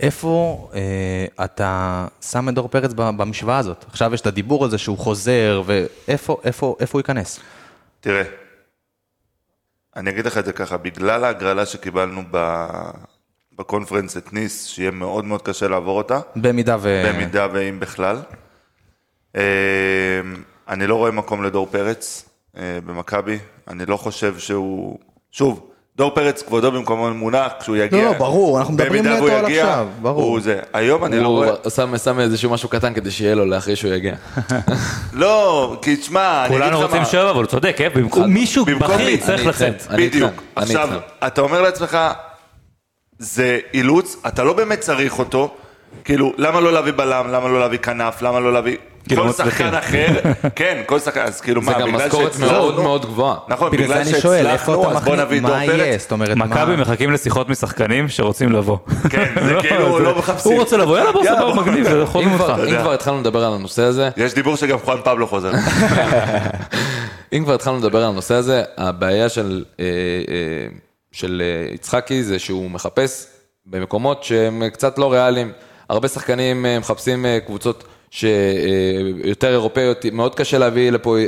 איפה 0.00 0.68
אה, 0.74 1.44
אתה 1.44 2.06
שם 2.20 2.48
את 2.48 2.54
דור 2.54 2.68
פרץ 2.68 2.92
במשוואה 2.92 3.58
הזאת? 3.58 3.84
עכשיו 3.88 4.14
יש 4.14 4.20
את 4.20 4.26
הדיבור 4.26 4.64
על 4.64 4.70
זה 4.70 4.78
שהוא 4.78 4.98
חוזר, 4.98 5.62
ואיפה 5.66 6.36
איפה, 6.44 6.76
איפה 6.80 6.98
הוא 6.98 7.00
ייכנס? 7.00 7.40
תראה, 8.00 8.22
אני 9.96 10.10
אגיד 10.10 10.26
לך 10.26 10.38
את 10.38 10.44
זה 10.44 10.52
ככה, 10.52 10.76
בגלל 10.76 11.24
ההגרלה 11.24 11.66
שקיבלנו 11.66 12.22
ב... 12.30 12.66
בקונפרנס 13.58 14.16
את 14.16 14.32
ניס, 14.32 14.66
שיהיה 14.66 14.90
מאוד 14.90 15.24
מאוד 15.24 15.42
קשה 15.42 15.68
לעבור 15.68 15.98
אותה, 15.98 16.20
במידה 16.36 16.76
ו... 16.80 17.02
במידה 17.06 17.46
ואם 17.52 17.80
בכלל. 17.80 18.22
אה, 19.36 20.20
אני 20.68 20.86
לא 20.86 20.94
רואה 20.94 21.10
מקום 21.10 21.44
לדור 21.44 21.66
פרץ 21.70 22.28
אה, 22.56 22.78
במכבי, 22.86 23.38
אני 23.68 23.86
לא 23.86 23.96
חושב 23.96 24.38
שהוא... 24.38 24.98
שוב, 25.30 25.70
דור 25.98 26.10
פרץ 26.10 26.42
כבודו 26.42 26.72
במקומו 26.72 27.10
מונח, 27.10 27.52
כשהוא 27.60 27.76
יגיע... 27.76 28.04
לא, 28.04 28.12
ברור, 28.12 28.58
אנחנו 28.58 28.74
מדברים 28.74 29.06
נטו 29.06 29.26
על 29.26 29.44
יגיע, 29.44 29.64
עכשיו, 29.64 29.88
ברור. 30.02 30.22
הוא 30.22 30.40
זה. 30.40 30.58
היום 30.72 31.04
אני 31.04 31.20
לא 31.20 31.26
הוא 31.26 31.36
רואה... 31.36 31.70
שם, 31.70 31.98
שם 31.98 32.20
איזשהו 32.20 32.50
משהו 32.50 32.68
קטן 32.68 32.94
כדי 32.94 33.10
שיהיה 33.10 33.34
לו 33.34 33.46
לאחרי 33.46 33.76
שהוא 33.76 33.92
יגיע. 33.92 34.14
לא, 35.12 35.76
כי 35.82 35.96
תשמע, 35.96 36.44
אני 36.46 36.56
אגיד 36.56 36.62
לך 36.62 36.70
מה... 36.70 36.78
כולנו 36.78 36.86
רוצים 36.86 37.04
שוער, 37.04 37.30
אבל 37.30 37.38
הוא 37.38 37.46
צודק, 37.46 37.76
אה? 37.80 37.88
במקום 37.90 38.30
מישהו 38.30 38.64
בכיר? 38.64 39.08
יצטרך 39.08 39.46
לצאת. 39.46 39.82
בדיוק. 39.96 40.42
עכשיו. 40.56 40.88
אתה 41.26 41.40
אומר 41.40 41.62
לעצמך, 41.62 41.98
זה 43.18 43.58
אילוץ, 43.74 44.16
אתה 44.26 44.44
לא 44.44 44.52
באמת 44.52 44.80
צריך 44.80 45.18
אותו, 45.18 45.54
כאילו, 46.04 46.32
למה 46.36 46.60
לא 46.60 46.72
להביא 46.72 46.92
בלם, 46.96 47.28
למה 47.32 47.48
לא 47.48 47.60
להביא 47.60 47.78
כנף, 47.78 48.22
למה 48.22 48.40
לא 48.40 48.52
להביא... 48.52 48.76
כאילו, 49.08 49.22
כל 49.22 49.28
מצליחים. 49.28 49.66
שחקן 49.66 49.74
אחר, 49.78 50.06
כן, 50.56 50.82
כל 50.86 50.98
שחקן, 51.00 51.20
אז 51.20 51.40
כאילו 51.40 51.62
זה 51.62 51.70
מה, 51.70 51.80
גם 51.80 51.88
בגלל 51.92 52.06
משכורת 52.06 52.32
שהצלחנו- 52.32 52.52
מאוד 52.52 52.80
מאוד 52.80 53.06
גבוהה. 53.06 53.36
נכון, 53.48 53.70
בגלל 53.70 53.86
זה 53.86 53.94
בגלל 53.94 54.06
אני 54.08 54.20
שואל, 54.20 54.46
איפה 54.46 54.58
שהצלחנו, 54.58 54.82
אתה 54.90 54.98
אז 54.98 55.04
בוא 55.04 55.12
מחליט, 55.14 55.26
נביא 55.26 55.38
את 55.38 55.42
דור 55.42 55.50
מה 55.56 55.64
יהיה? 55.64 55.76
פרץ. 55.92 56.00
זאת 56.02 56.12
אומרת, 56.12 56.36
מכבי 56.36 56.76
מה... 56.76 56.82
מחכים 56.82 57.12
לשיחות 57.12 57.48
משחקנים 57.48 58.08
שרוצים 58.08 58.52
לבוא. 58.52 58.76
כן, 59.10 59.32
זה 59.44 59.54
כאילו 59.60 59.98
לא 59.98 60.18
מחפשים. 60.18 60.52
הוא 60.52 60.60
רוצה 60.60 60.76
לבוא, 60.76 60.98
יאללה 60.98 61.12
בוא, 61.12 61.24
סבבה, 61.24 61.40
בוא. 61.40 61.54
מגניב, 61.54 61.84
זה 61.88 62.06
חוזרים 62.06 62.28
אם 62.34 62.40
אותך. 62.40 62.52
אם 62.68 62.76
כבר 62.80 62.92
התחלנו 62.92 63.20
לדבר 63.20 63.44
על 63.44 63.52
הנושא 63.52 63.82
הזה, 63.82 64.10
יש 64.16 64.34
דיבור 64.34 64.56
שגם 64.56 64.78
חואן 64.78 64.98
פבלו 65.04 65.26
חוזר. 65.26 65.50
אם 67.32 67.44
כבר 67.44 67.54
התחלנו 67.54 67.78
לדבר 67.78 67.98
על 67.98 68.08
הנושא 68.08 68.34
הזה, 68.34 68.62
הבעיה 68.76 69.28
של, 69.28 69.64
אה, 69.80 69.84
אה, 69.84 70.66
של 71.12 71.42
אה, 71.44 71.74
יצחקי 71.74 72.22
זה 72.22 72.38
שהוא 72.38 72.70
מחפש 72.70 73.26
במקומות 73.66 74.24
שהם 74.24 74.62
קצת 74.72 74.98
לא 74.98 75.12
ריאליים. 75.12 75.52
הרבה 75.88 76.08
שחקנים 76.08 76.66
מחפשים 76.80 77.26
קבוצות 77.46 77.84
שיותר 78.10 79.48
אירופאיות, 79.50 80.04
מאוד 80.12 80.34
קשה 80.34 80.58
להביא 80.58 80.90
לפה, 80.90 81.16
אה, 81.18 81.22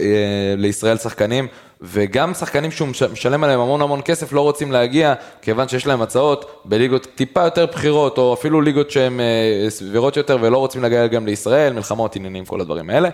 לישראל 0.57 0.97
שחקנים, 0.97 1.47
וגם 1.83 2.35
שחקנים 2.35 2.71
שהוא 2.71 2.89
מש- 2.89 3.03
משלם 3.03 3.45
עליהם 3.45 3.61
המון 3.61 3.83
המון 3.83 4.01
כסף 4.05 4.33
לא 4.33 4.41
רוצים 4.41 4.73
להגיע, 4.73 5.15
כיוון 5.43 5.69
שיש 5.69 5.87
להם 5.87 6.03
הצעות 6.03 6.63
בליגות 6.65 7.07
טיפה 7.15 7.45
יותר 7.45 7.67
בכירות, 7.67 8.19
או 8.19 8.35
אפילו 8.35 8.61
ליגות 8.61 8.91
שהן 8.91 9.21
אה, 9.21 9.25
סבירות 9.71 10.17
יותר 10.17 10.39
ולא 10.41 10.59
רוצים 10.59 10.83
להגיע 10.83 11.07
גם 11.07 11.27
לישראל, 11.27 11.73
מלחמות, 11.73 12.17
עניינים, 12.17 12.45
כל 12.45 12.61
הדברים 12.61 12.91
האלה. 12.91 13.09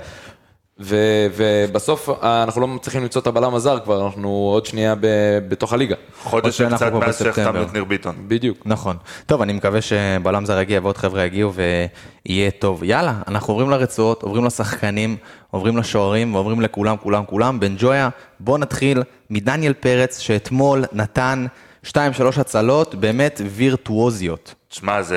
ו- 0.81 1.27
ובסוף 1.37 2.09
אה, 2.23 2.43
אנחנו 2.43 2.61
לא 2.61 2.67
מצליחים 2.69 3.03
למצוא 3.03 3.21
את 3.21 3.27
הבלם 3.27 3.55
הזר 3.55 3.79
כבר, 3.85 4.07
אנחנו 4.07 4.29
עוד 4.29 4.67
שנייה 4.67 4.95
ב- 4.95 5.07
בתוך 5.49 5.73
הליגה. 5.73 5.95
חודש 6.23 6.61
וקצת 6.61 6.93
מאז 6.93 7.19
שהחתמנו. 7.19 7.63
את 7.63 7.73
ניר 7.73 7.85
ביטון. 7.85 8.15
בדיוק. 8.29 8.59
נכון. 8.65 8.97
טוב, 9.27 9.43
אני 9.43 9.53
מקווה 9.53 9.81
שבלם 9.81 10.45
זר 10.45 10.61
יגיע 10.61 10.81
ועוד 10.83 10.97
חבר'ה 10.97 11.23
יגיעו 11.25 11.53
ויהיה 11.55 12.51
טוב. 12.51 12.85
יאללה, 12.85 13.15
אנחנו 13.29 13.53
עוברים 13.53 13.71
לרצועות, 13.71 14.23
עוברים 14.23 14.45
לשחקנים, 14.45 15.17
עוברים 15.51 15.77
לשוערים 15.77 16.35
ועוברים 16.35 16.61
לכולם, 16.61 16.97
כולם, 16.97 17.25
כולם. 17.27 17.61
בן 17.61 17.75
ג'ויה, 17.79 18.09
בוא 18.41 18.59
נתחיל 18.59 19.03
מדניאל 19.31 19.73
פרץ, 19.73 20.19
שאתמול 20.19 20.85
נתן 20.93 21.47
2-3 21.87 21.89
הצלות 22.37 22.95
באמת 22.95 23.41
וירטואוזיות. 23.47 24.55
תשמע, 24.69 25.03
זה... 25.03 25.17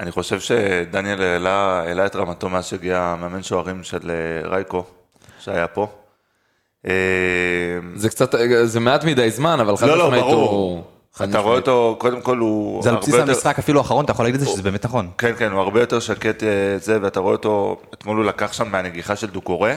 אני 0.00 0.10
חושב 0.12 0.40
שדניאל 0.40 1.22
העלה, 1.22 1.82
העלה 1.86 2.06
את 2.06 2.16
רמתו 2.16 2.48
מאז 2.48 2.66
שהגיע 2.66 3.14
מאמן 3.20 3.42
שוערים 3.42 3.84
של 3.84 4.10
אה, 4.10 4.48
רייקו, 4.50 4.84
שהיה 5.40 5.66
פה. 5.66 5.86
אה, 6.86 6.92
זה 7.94 8.08
קצת, 8.08 8.34
זה 8.64 8.80
מעט 8.80 9.04
מדי 9.04 9.30
זמן, 9.30 9.60
אבל 9.60 9.76
חד 9.76 9.86
לא, 9.86 9.98
לא, 9.98 10.04
משמעית 10.06 10.24
ברור. 10.24 10.50
הוא... 10.50 10.82
אתה 11.14 11.24
רואה 11.24 11.58
משמעית. 11.58 11.68
אותו, 11.68 11.96
קודם 12.00 12.20
כל 12.20 12.38
הוא... 12.38 12.82
זה 12.82 12.90
על 12.90 12.96
בסיס 12.96 13.14
יותר- 13.14 13.30
המשחק 13.30 13.58
אפילו 13.58 13.80
האחרון, 13.80 14.04
אתה 14.04 14.12
יכול 14.12 14.24
להגיד 14.24 14.40
את 14.40 14.46
זה 14.46 14.52
שזה 14.52 14.62
באמת 14.62 14.84
נכון. 14.84 15.10
כן, 15.18 15.32
כן, 15.38 15.52
הוא 15.52 15.60
הרבה 15.60 15.80
יותר 15.80 16.00
שקט 16.00 16.42
אה, 16.42 16.48
זה, 16.78 16.98
ואתה 17.02 17.20
רואה 17.20 17.32
אותו, 17.32 17.80
אתמול 17.94 18.16
הוא 18.16 18.24
לקח 18.24 18.52
שם 18.52 18.68
מהנגיחה 18.68 19.16
של 19.16 19.26
דוקורה. 19.26 19.74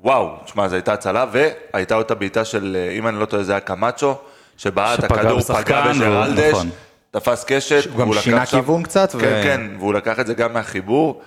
וואו, 0.00 0.30
תשמע, 0.44 0.68
זו 0.68 0.74
הייתה 0.74 0.92
הצלה, 0.92 1.24
והייתה 1.32 1.94
אותה 1.94 2.14
בעיטה 2.14 2.44
של, 2.44 2.76
אה, 2.80 2.92
אם 2.92 3.08
אני 3.08 3.20
לא 3.20 3.24
טועה, 3.24 3.42
זה 3.42 3.52
היה 3.52 3.60
קמאצ'ו, 3.60 4.14
שבעט, 4.56 5.04
הכדור 5.04 5.40
פגע 5.40 5.92
בג'רלדש, 5.92 6.52
נכון. 6.52 6.70
תפס 7.16 7.44
קשת, 7.48 7.88
הוא 7.92 8.00
גם 8.00 8.12
שינה 8.12 8.46
כיוון 8.46 8.82
קצת, 8.82 9.12
ו- 9.14 9.20
כן, 9.20 9.40
כן, 9.44 9.60
והוא 9.78 9.94
לקח 9.94 10.20
את 10.20 10.26
זה 10.26 10.34
גם 10.34 10.52
מהחיבור. 10.52 11.20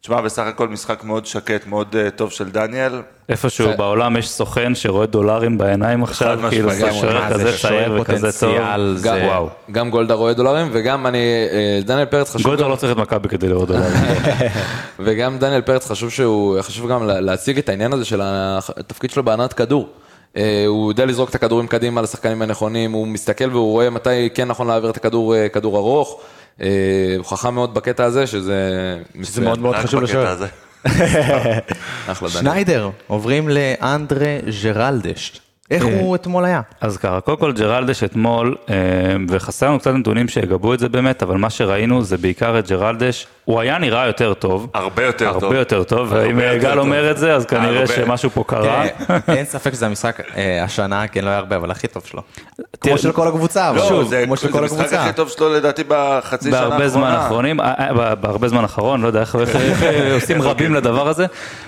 תשמע, 0.00 0.20
בסך 0.20 0.42
הכל 0.46 0.68
משחק 0.68 1.04
מאוד 1.04 1.26
שקט, 1.26 1.66
מאוד 1.66 1.96
אה, 1.98 2.10
טוב 2.10 2.30
של 2.30 2.50
דניאל. 2.50 2.92
איפשהו 3.28 3.66
זה- 3.68 3.76
בעולם 3.76 4.16
יש 4.16 4.28
סוכן 4.30 4.74
שרואה 4.74 5.06
דולרים 5.06 5.58
בעיניים 5.58 6.02
עכשיו, 6.02 6.38
כאילו. 6.50 6.70
זה 6.70 6.92
שוער 6.92 7.30
כזה 7.30 7.58
צעיר 7.58 7.98
וכזה 8.00 8.40
טוב. 8.40 8.56
גם, 9.02 9.16
וואו. 9.26 9.48
גם 9.72 9.90
גולדה 9.90 10.14
רואה 10.14 10.32
דולרים, 10.32 10.68
וגם 10.72 11.06
אני, 11.06 11.18
אה, 11.52 11.80
דניאל 11.84 12.04
פרץ 12.06 12.30
חשוב, 12.30 12.46
גולדהר 12.46 12.64
גם, 12.64 12.70
לא 12.70 12.76
צריך 12.76 12.92
את 12.92 12.96
מכבי 12.96 13.28
כדי 13.28 13.48
לראות 13.48 13.68
דולרים. 13.68 13.92
וגם 15.04 15.38
דניאל 15.38 15.60
פרץ 15.60 15.90
חשוב 15.90 16.10
שהוא, 16.10 16.60
חשוב 16.60 16.90
גם 16.90 17.06
לה- 17.06 17.20
להציג 17.20 17.58
את 17.58 17.68
העניין 17.68 17.92
הזה 17.92 18.04
של 18.04 18.20
התפקיד 18.24 19.10
שלו 19.10 19.22
בהנעת 19.22 19.52
כדור. 19.52 19.88
אה, 20.36 20.64
הוא 20.66 20.90
יודע 20.92 21.06
לזרוק 21.06 21.30
את 21.30 21.34
הכדורים 21.34 21.66
קדימה 21.66 22.02
לשחקנים 22.02 22.42
הנכונים, 22.42 22.92
הוא 22.92 23.06
מסתכל 23.06 23.50
והוא 23.50 23.72
רואה 23.72 23.90
מתי 23.90 24.28
כן 24.34 24.48
נכון 24.48 24.66
להעביר 24.66 24.90
את 24.90 24.96
הכדור, 24.96 25.34
אה, 25.34 25.48
כדור 25.48 25.76
ארוך. 25.76 26.20
אה, 26.60 26.68
הוא 27.18 27.24
חכם 27.24 27.54
מאוד 27.54 27.74
בקטע 27.74 28.04
הזה, 28.04 28.26
שזה 28.26 28.98
זה. 29.20 29.40
מאוד 29.40 29.58
מאוד 29.58 29.76
חשוב 29.76 30.00
דניאל. 32.28 32.30
שניידר, 32.30 32.90
עוברים 33.06 33.48
לאנדרה 33.48 34.38
ג'רלדש. 34.62 35.40
איך 35.70 35.84
הוא 35.84 36.14
אתמול 36.14 36.44
היה? 36.44 36.60
אז 36.80 36.96
ככה, 36.96 37.20
קודם 37.20 37.36
כל 37.36 37.52
ג'רלדש 37.52 38.04
אתמול, 38.04 38.56
אה, 38.70 38.74
וחסר 39.28 39.68
לנו 39.68 39.78
קצת 39.78 39.90
נתונים 39.90 40.28
שיגבו 40.28 40.74
את 40.74 40.78
זה 40.78 40.88
באמת, 40.88 41.22
אבל 41.22 41.36
מה 41.36 41.50
שראינו 41.50 42.02
זה 42.02 42.16
בעיקר 42.16 42.58
את 42.58 42.68
ג'רלדש, 42.68 43.26
הוא 43.44 43.60
היה 43.60 43.78
נראה 43.78 44.06
יותר 44.06 44.34
טוב. 44.34 44.70
הרבה 44.74 45.04
יותר 45.04 45.32
טוב. 45.32 45.44
הרבה 45.44 45.58
יותר 45.58 45.84
טוב, 45.84 46.12
הרבה 46.12 46.28
ואם 46.28 46.40
יותר 46.40 46.58
גל. 46.58 46.78
אומר 46.78 47.10
את 47.10 47.18
זה, 47.18 47.34
אז 47.34 47.46
כנראה 47.46 47.80
הרבה. 47.80 47.86
שמשהו 47.86 48.30
פה 48.30 48.44
קרה. 48.46 48.84
אין 49.36 49.44
ספק 49.44 49.74
שזה 49.74 49.86
המשחק 49.86 50.20
אה, 50.36 50.64
השנה, 50.64 51.08
כן, 51.08 51.24
לא 51.24 51.30
היה 51.30 51.38
הרבה, 51.38 51.56
אבל 51.56 51.70
הכי 51.70 51.88
טוב 51.88 52.02
שלו. 52.06 52.22
כמו 52.80 52.98
של 52.98 53.12
כל 53.12 53.28
הקבוצה, 53.28 53.70
אבל 53.70 53.78
לא, 53.78 53.88
שוב, 53.88 54.08
זה 54.08 54.22
כמו 54.24 54.36
של 54.36 54.46
זה 54.46 54.52
כל 54.52 54.58
המשחק 54.58 54.78
הקבוצה. 54.78 55.02
הכי 55.04 55.12
טוב 55.12 55.28
שלו 55.28 55.54
לדעתי 55.54 55.82
בחצי 55.88 56.48
שנה 56.48 56.56
האחרונה. 56.56 56.78
בהרבה 56.78 56.88
זמן 56.88 57.10
אחרונים, 57.10 57.60
אה, 57.60 57.74
אה, 57.78 58.14
בהרבה 58.14 58.48
זמן 58.48 58.64
אחרון, 58.64 59.02
לא 59.02 59.06
יודע 59.06 59.20
איך 59.20 59.36
עושים 60.14 60.42
רבים 60.42 60.74
לדבר 60.74 61.08
הזה. 61.08 61.26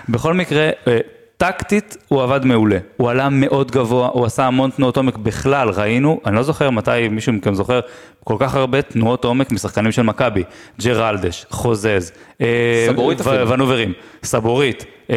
בכל 0.09 0.35
מקרה, 0.35 0.71
אה, 0.89 0.99
טקטית 1.37 1.97
הוא 2.09 2.23
עבד 2.23 2.45
מעולה. 2.45 2.79
הוא 2.97 3.11
עלה 3.11 3.29
מאוד 3.29 3.71
גבוה, 3.71 4.09
הוא 4.13 4.27
עשה 4.27 4.47
המון 4.47 4.71
תנועות 4.71 4.97
עומק 4.97 5.17
בכלל, 5.17 5.69
ראינו, 5.71 6.21
אני 6.27 6.37
לא 6.37 6.43
זוכר 6.43 6.71
מתי 6.71 7.09
מישהו 7.11 7.33
מכם 7.33 7.55
זוכר, 7.55 7.81
כל 8.25 8.37
כך 8.39 8.55
הרבה 8.55 8.83
תנועות 8.83 9.25
עומק 9.25 9.53
משחקנים 9.53 9.93
של 9.93 10.03
מכבי. 10.03 10.43
ג'רלדש, 10.81 11.47
חוזז, 11.51 12.13
אה, 12.41 12.87
סבורית 12.89 13.21
ו- 13.21 13.23
אפילו. 13.31 13.49
ונוברים, 13.49 13.93
סבורית, 14.23 14.85
אה, 15.11 15.17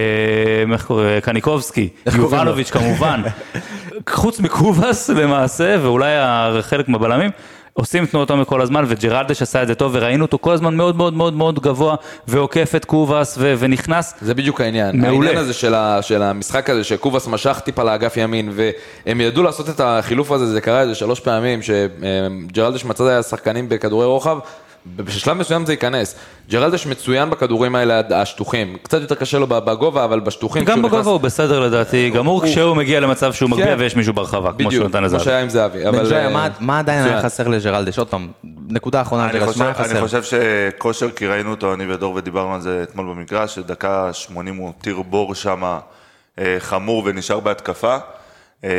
איך 0.74 0.86
קוראים, 0.86 1.20
קניקובסקי? 1.20 1.90
יובנוביץ' 2.16 2.72
כמובן. 2.72 3.22
חוץ 4.10 4.40
מקובאס 4.40 5.10
למעשה, 5.10 5.76
ואולי 5.82 6.12
חלק 6.62 6.90
מהבלמים, 6.90 7.32
עושים 7.80 8.06
תנועות 8.06 8.32
עומק 8.32 8.48
כל 8.48 8.62
הזמן, 8.62 8.86
וג'רלדש 8.88 9.42
עשה 9.42 9.64
את 9.64 9.68
זה 9.68 9.76
טוב, 9.76 9.92
וראינו 9.96 10.26
אותו 10.26 10.38
כל 10.42 10.52
הזמן 10.52 10.76
מאוד 10.76 10.96
מאוד 10.96 11.14
מאוד 11.14 11.34
מאוד 11.34 11.60
גבוה, 11.60 11.96
ועוקף 12.28 12.72
את 12.76 12.86
קובאס, 12.86 13.36
ו- 13.40 13.54
ונכנס. 13.60 14.14
זה 14.22 14.34
בדיוק 14.34 14.62
העניין. 14.62 15.02
מעולה. 15.02 15.28
העניין 15.28 15.38
הזה 15.38 15.54
של, 15.54 15.74
ה, 15.74 16.02
של 16.02 16.22
המשחק 16.22 16.70
הזה, 16.70 16.84
שקובאס 16.84 17.28
משך 17.28 17.62
טיפה 17.66 17.84
לאגף 17.84 18.18
ימין, 18.18 18.52
והם 18.54 19.22
ידעו 19.22 19.44
לעשות 19.44 19.70
את 19.70 19.82
החילוף 19.84 20.32
הזה, 20.32 20.46
זה 20.46 20.62
קרה 20.62 20.82
איזה 20.82 20.96
שלוש 20.96 21.20
פעמים, 21.20 21.60
שג'רלדש 21.62 22.86
מצא 22.86 23.22
שחקנים 23.22 23.70
בכדורי 23.70 24.06
רוחב, 24.06 24.38
בשלב 24.96 25.38
מסוים 25.38 25.66
זה 25.66 25.74
ייכנס. 25.74 26.16
ג'רלדש 26.50 26.86
מצוין 26.88 27.30
בכדורים 27.30 27.76
האלה 27.76 28.02
השטוחים, 28.16 28.78
קצת 28.84 29.02
יותר 29.02 29.16
קשה 29.16 29.40
לו 29.40 29.48
בגובה, 29.48 30.06
אבל 30.06 30.20
בשטוחים... 30.20 30.66
גם 30.66 30.80
בגובה 30.82 30.98
נכנס- 30.98 31.08
הוא 31.08 31.18
בסדר 31.22 31.60
לדעתי, 31.60 32.10
גמור 32.10 32.44
כשהוא 32.46 32.76
מגיע 32.76 33.00
למצב 33.00 33.34
שהוא 33.34 33.50
מגביה 33.50 33.76
ויש 33.80 33.96
מישהו 33.96 34.14
ברחבה, 34.14 34.50
כמו 34.50 34.58
בדיוק, 34.58 34.72
שהוא 34.74 34.88
נתן 34.88 34.98
כמו 34.98 35.06
לזה. 35.06 35.20
שהיה 35.20 35.40
עם 35.42 35.50
זהבי. 35.50 35.80
בן 35.84 35.88
אבל, 35.88 36.10
ג'ויה, 36.10 36.26
אה, 36.28 36.34
מה- 36.34 36.48
מה 36.60 36.80
עדיין 36.80 37.06
היה. 37.06 37.22
חסר 37.22 37.48
לג'רלדש? 37.48 37.98
עוד 38.00 38.08
פעם, 38.08 38.28
נקודה 38.70 39.02
אחרונה, 39.02 39.24
אני 39.26 39.34
ג'רלדש, 39.34 39.48
חושב, 39.48 39.60
מה 39.60 39.66
היה 39.66 39.76
אני 39.78 39.84
חסר? 39.86 40.02
חושב 40.02 40.24
שכושר, 40.24 41.12
כי 41.12 41.28
ראינו 41.28 41.52
אותו, 41.52 41.74
אני 41.74 41.94
ודור, 41.94 42.14
ודיברנו 42.16 42.54
על 42.56 42.62
זה 42.62 42.84
אתמול 42.84 43.06
במגרש, 43.06 43.56
שדקה 43.56 44.14
80 44.14 44.56
הוא 44.56 44.68
הותיר 44.68 45.02
בור 45.02 45.36
שם 45.36 45.64
אה, 46.40 46.56
חמור 46.60 47.04
ונשאר 47.06 47.40
בהתקפה. 47.40 47.98
אה, 48.64 48.70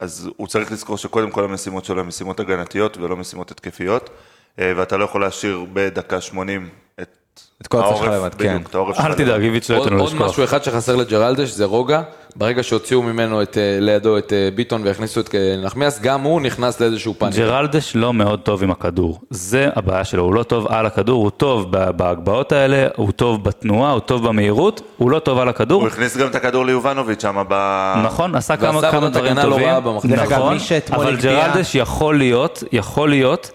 אז 0.00 0.28
הוא 0.36 0.46
צריך 0.46 0.72
לזכור 0.72 0.96
שקודם 0.98 1.30
כל 1.30 1.44
המשימות 1.44 1.84
שלו 1.84 2.00
הן 2.00 2.06
משימות 2.06 2.40
הגנתיות 2.40 2.96
ולא 2.96 3.16
משימות 3.16 3.50
התקפיות, 3.50 4.10
אה, 4.10 4.27
ואתה 4.58 4.96
לא 4.96 5.04
יכול 5.04 5.20
להשאיר 5.20 5.64
בדקה 5.72 6.20
80 6.20 6.68
את, 7.00 7.40
את 7.62 7.66
כל 7.66 7.80
העורף, 7.80 8.02
לבד, 8.02 8.34
בדיוק, 8.34 8.52
כן. 8.52 8.62
את 8.70 8.74
העורף 8.74 8.96
שלך 8.96 9.06
אל. 9.06 9.14
תדאג, 9.14 9.42
איביץ' 9.42 9.70
לא 9.70 9.76
עוד, 9.76 9.84
ייתן 9.84 9.96
לו 9.96 10.02
עוד 10.02 10.12
לשכוח. 10.12 10.30
משהו 10.30 10.44
אחד 10.44 10.64
שחסר 10.64 10.96
לג'רלדש 10.96 11.50
זה 11.50 11.64
רוגע, 11.64 12.02
ברגע 12.36 12.62
שהוציאו 12.62 13.02
ממנו 13.02 13.42
את, 13.42 13.58
אה, 13.58 13.78
לידו 13.80 14.18
את 14.18 14.32
אה, 14.32 14.48
ביטון 14.54 14.82
והכניסו 14.84 15.20
את 15.20 15.34
אה, 15.34 15.56
נחמיאס, 15.64 16.00
גם 16.00 16.20
הוא 16.20 16.40
נכנס 16.40 16.80
לאיזשהו 16.80 17.14
פאניקה. 17.18 17.38
ג'רלדש 17.38 17.96
לא 17.96 18.14
מאוד 18.14 18.40
טוב 18.40 18.62
עם 18.62 18.70
הכדור, 18.70 19.20
זה 19.30 19.68
הבעיה 19.76 20.04
שלו, 20.04 20.22
הוא 20.22 20.34
לא 20.34 20.42
טוב 20.42 20.66
על 20.66 20.86
הכדור, 20.86 21.22
הוא 21.22 21.30
טוב 21.30 21.72
בהגבהות 21.72 22.52
האלה, 22.52 22.86
הוא 22.96 23.12
טוב 23.12 23.44
בתנועה, 23.44 23.92
הוא 23.92 24.00
טוב 24.00 24.28
במהירות, 24.28 24.80
הוא 24.96 25.10
לא 25.10 25.18
טוב 25.18 25.38
על 25.38 25.48
הכדור. 25.48 25.80
הוא 25.80 25.88
הכניס 25.88 26.16
גם 26.16 26.28
את 26.28 26.34
הכדור 26.34 26.66
ליובנוביץ' 26.66 27.22
שם 27.22 27.42
ב... 27.48 27.94
נכון, 28.04 28.34
עשה 28.34 28.56
כמה 28.56 28.90
כמה 28.90 29.08
דברים 29.08 29.36
לא 29.36 29.42
טובים, 29.42 29.68
אגב, 29.68 29.88
נכון, 29.88 30.56
אבל 30.92 31.16
ג'רלדש 31.16 31.74
יכול 31.74 32.18
להיות, 32.18 32.62
יכול 32.72 33.10
להיות 33.10 33.50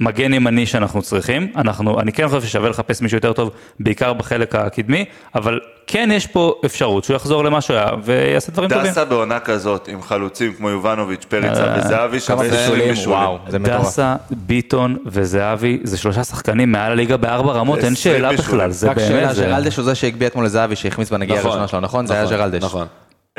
מגן 0.00 0.34
ימני 0.34 0.66
שאנחנו 0.66 1.02
צריכים, 1.02 1.52
אנחנו, 1.56 2.00
אני 2.00 2.12
כן 2.12 2.28
חושב 2.28 2.42
ששווה 2.46 2.68
לחפש 2.70 3.00
מישהו 3.02 3.16
יותר 3.16 3.32
טוב, 3.32 3.50
בעיקר 3.80 4.12
בחלק 4.12 4.54
הקדמי, 4.54 5.04
אבל 5.34 5.60
כן 5.86 6.08
יש 6.12 6.26
פה 6.26 6.54
אפשרות 6.64 7.04
שהוא 7.04 7.16
יחזור 7.16 7.44
למה 7.44 7.60
שהוא 7.60 7.76
היה 7.76 7.86
ויעשה 8.04 8.52
דברים 8.52 8.70
טובים. 8.70 8.90
דסה 8.90 9.04
בעונה 9.04 9.40
כזאת, 9.40 9.88
עם 9.88 10.02
חלוצים 10.02 10.52
כמו 10.54 10.70
יובנוביץ', 10.70 11.24
פריצה 11.24 11.74
וזהבי, 11.78 12.20
כמה 12.20 12.20
שווה 12.20 12.46
20 12.46 12.60
בישולים, 12.60 12.88
בישולים. 12.88 13.18
וואו, 13.18 13.38
זה 13.48 13.58
מטורף. 13.58 13.80
דסה, 13.86 14.16
ביטון 14.30 14.96
וזהבי, 15.06 15.78
זה 15.84 15.96
שלושה 15.98 16.24
שחקנים 16.24 16.72
מעל 16.72 16.92
הליגה 16.92 17.16
בארבע 17.16 17.52
רמות, 17.52 17.78
אין 17.78 17.92
20 17.92 18.14
שאלה. 18.16 18.32
בכלל, 18.32 18.70
זה 18.70 18.90
רק 18.90 18.98
שאלה, 18.98 19.08
באמת, 19.20 19.34
זה... 19.34 19.44
ג'רלדש 19.44 19.76
הוא 19.76 19.84
זה 19.84 19.94
שהגביה 19.94 20.28
אתמול 20.28 20.44
לזהבי 20.44 20.76
שהחמיץ 20.76 21.10
בנגיעה 21.10 21.38
נכון, 21.38 21.50
הראשונה 21.50 21.68
שלו, 21.68 21.80
נכון? 21.80 22.06
זה 22.06 22.14
היה 22.14 22.22
נכון, 22.24 22.36
ג'רלדש. 22.36 22.62
נכון. 22.62 22.86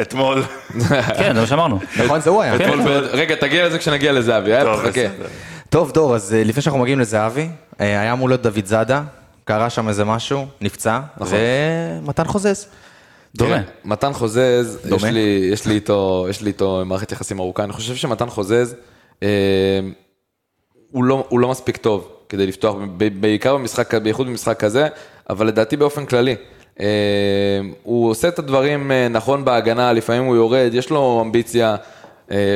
אתמול, 0.01 0.43
כן, 1.17 1.33
זה 1.35 1.41
מה 1.41 1.47
שאמרנו. 1.47 1.79
נכון, 2.05 2.21
זה 2.21 2.29
הוא 2.29 2.41
היה. 2.41 2.57
ב- 2.57 2.61
רגע, 3.21 3.35
תגיע 3.35 3.67
לזה 3.67 3.77
כשנגיע 3.79 4.11
לזהבי, 4.11 4.53
היה 4.53 4.63
טוב, 4.63 4.75
תחכה. 4.79 4.89
בסדר. 4.89 5.27
טוב, 5.75 5.91
דור, 5.91 6.15
אז 6.15 6.33
אה, 6.33 6.43
לפני 6.43 6.61
שאנחנו 6.61 6.79
מגיעים 6.79 6.99
לזהבי, 6.99 7.47
אה, 7.81 8.01
היה 8.01 8.13
אמור 8.13 8.29
להיות 8.29 8.41
דוד 8.41 8.65
זאדה, 8.65 9.03
קרה 9.43 9.69
שם 9.69 9.87
איזה 9.89 10.05
משהו, 10.05 10.45
נפצע, 10.61 10.99
נכון. 11.17 11.37
ומתן 12.01 12.23
חוזז. 12.23 12.67
דומה. 13.35 13.49
תראה, 13.49 13.61
מתן 13.85 14.13
חוזז, 14.13 14.79
יש 14.83 14.89
דומה? 14.89 15.11
לי, 15.11 15.49
יש, 15.51 15.65
לי 15.65 15.75
איתו, 15.75 16.27
יש 16.29 16.41
לי 16.41 16.47
איתו 16.47 16.83
מערכת 16.85 17.11
יחסים 17.11 17.39
ארוכה, 17.39 17.63
אני 17.63 17.73
חושב 17.73 17.95
שמתן 17.95 18.29
חוזז, 18.29 18.75
אה, 19.23 19.27
הוא, 20.91 21.03
לא, 21.03 21.25
הוא 21.29 21.39
לא 21.39 21.49
מספיק 21.49 21.77
טוב 21.77 22.11
כדי 22.29 22.47
לפתוח, 22.47 22.75
בעיקר 23.19 23.57
במשחק, 23.57 23.95
בייחוד 23.95 24.27
במשחק 24.27 24.59
כזה, 24.59 24.87
אבל 25.29 25.47
לדעתי 25.47 25.77
באופן 25.77 26.05
כללי. 26.05 26.35
אה, 26.79 26.85
הוא 27.83 28.09
עושה 28.09 28.27
את 28.27 28.39
הדברים 28.39 28.91
אה, 28.91 29.07
נכון 29.07 29.45
בהגנה, 29.45 29.93
לפעמים 29.93 30.23
הוא 30.23 30.35
יורד, 30.35 30.69
יש 30.73 30.89
לו 30.89 31.21
אמביציה, 31.25 31.75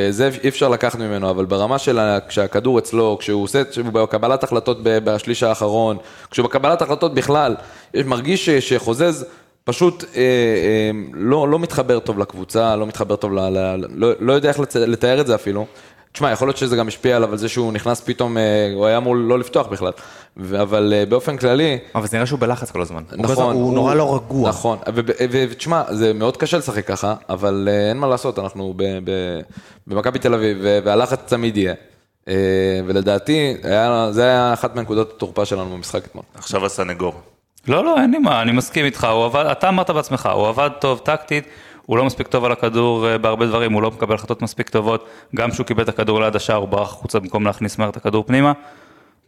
זה 0.10 0.30
אי 0.44 0.50
אפשר 0.50 0.70
לקחת 0.70 1.00
ממנו, 1.00 1.30
אבל 1.30 1.46
ברמה 1.46 1.80
של 1.80 2.00
כשהכדור 2.30 2.80
אצלו, 2.80 3.18
כשהוא 3.20 3.44
עושה, 3.44 3.64
כשהוא 3.64 3.86
בקבלת 3.86 4.44
החלטות 4.44 4.78
בשליש 4.84 5.44
האחרון, 5.44 5.98
כשהוא 6.32 6.44
בקבלת 6.44 6.82
החלטות 6.82 7.14
בכלל, 7.14 7.56
יש- 7.94 8.06
מרגיש 8.06 8.50
שחוזז 8.50 9.26
פשוט 9.64 10.04
אה, 10.04 10.20
אה, 10.22 10.92
לא, 11.14 11.50
לא 11.50 11.60
מתחבר 11.60 12.00
טוב 12.00 12.20
לקבוצה, 12.20 12.76
לא 12.76 12.88
מתחבר 12.88 13.16
טוב, 13.16 13.34
ל, 13.34 13.40
ל, 13.40 13.86
לא, 13.96 14.12
לא 14.20 14.34
יודע 14.34 14.50
איך 14.50 14.60
לתאר 14.76 15.22
את 15.22 15.28
זה 15.28 15.36
אפילו. 15.36 15.66
תשמע, 16.12 16.32
יכול 16.32 16.48
להיות 16.48 16.58
שזה 16.58 16.76
גם 16.76 16.88
השפיע 16.88 17.16
עליו 17.16 17.32
על 17.32 17.38
זה 17.38 17.50
שהוא 17.50 17.74
נכנס 17.74 18.02
פתאום, 18.02 18.38
אה, 18.38 18.44
הוא 18.76 18.86
היה 18.86 18.98
אמור 18.98 19.16
לא 19.16 19.40
לפתוח 19.40 19.68
בכלל. 19.68 19.92
אבל 20.62 20.94
אה, 20.96 21.06
באופן 21.06 21.38
כללי, 21.38 21.78
אבל 21.96 22.08
זה 22.08 22.18
נראה 22.18 22.26
שהוא 22.28 22.40
בלחץ 22.40 22.72
כל 22.72 22.82
הזמן. 22.82 23.04
הוא 23.10 23.18
נכון, 23.24 23.32
הזמן- 23.32 23.54
הוא 23.54 23.74
נורא 23.74 23.94
לא 23.96 24.16
רגוע. 24.16 24.50
נכון, 24.50 24.78
ותשמע, 25.32 25.84
זה 25.90 26.14
מאוד 26.14 26.38
קשה 26.38 26.58
לשחק 26.58 26.88
ככה, 26.88 27.16
אבל 27.30 27.68
אה, 27.72 27.90
אין 27.90 27.98
מה 27.98 28.08
לעשות, 28.08 28.40
אנחנו 28.40 28.74
ב- 28.78 28.84
ב- 29.04 29.40
במכבי 29.88 30.20
תל 30.20 30.34
אביב, 30.34 30.58
והלחץ 30.62 31.20
תמיד 31.26 31.58
יהיה. 31.58 31.74
אה, 32.28 32.34
ולדעתי, 32.86 33.54
היה- 33.64 34.08
זה 34.12 34.24
היה 34.24 34.54
אחת 34.54 34.76
מנקודות 34.76 35.14
התורפה 35.16 35.46
שלנו 35.46 35.70
במשחק 35.70 36.06
אתמול. 36.06 36.24
עכשיו 36.38 36.66
הסנגור. 36.66 37.14
לא, 37.68 37.84
לא, 37.86 38.02
אין 38.02 38.12
לי 38.12 38.18
מה, 38.18 38.42
אני 38.42 38.52
מסכים 38.52 38.86
איתך, 38.86 39.08
הוא 39.14 39.26
עבד, 39.26 39.46
אתה 39.52 39.70
אמרת 39.70 39.90
בעצמך, 39.90 40.30
הוא 40.36 40.48
עבד 40.48 40.70
טוב 40.80 41.00
טקטית, 41.04 41.44
הוא 41.86 41.98
לא 41.98 42.06
מספיק 42.06 42.28
טוב 42.28 42.46
על 42.46 42.52
הכדור 42.52 43.06
בהרבה 43.22 43.46
דברים, 43.46 43.74
הוא 43.74 43.82
לא 43.82 43.92
מקבל 43.92 44.16
החלטות 44.16 44.42
מספיק 44.42 44.70
טובות, 44.70 45.06
גם 45.36 45.52
כשהוא 45.52 45.66
קיבל 45.66 45.84
את 45.84 45.90
הכדור 45.90 46.22
ליד 46.22 46.36
השער, 46.36 46.56
הוא 46.56 46.68
ברח 46.68 46.90
החוצה 46.94 47.20
במקום 47.20 47.46
להכניס 47.46 47.78
מהר 47.78 47.90
את 47.90 47.98
הכדור 47.98 48.24
פנימה. 48.28 48.54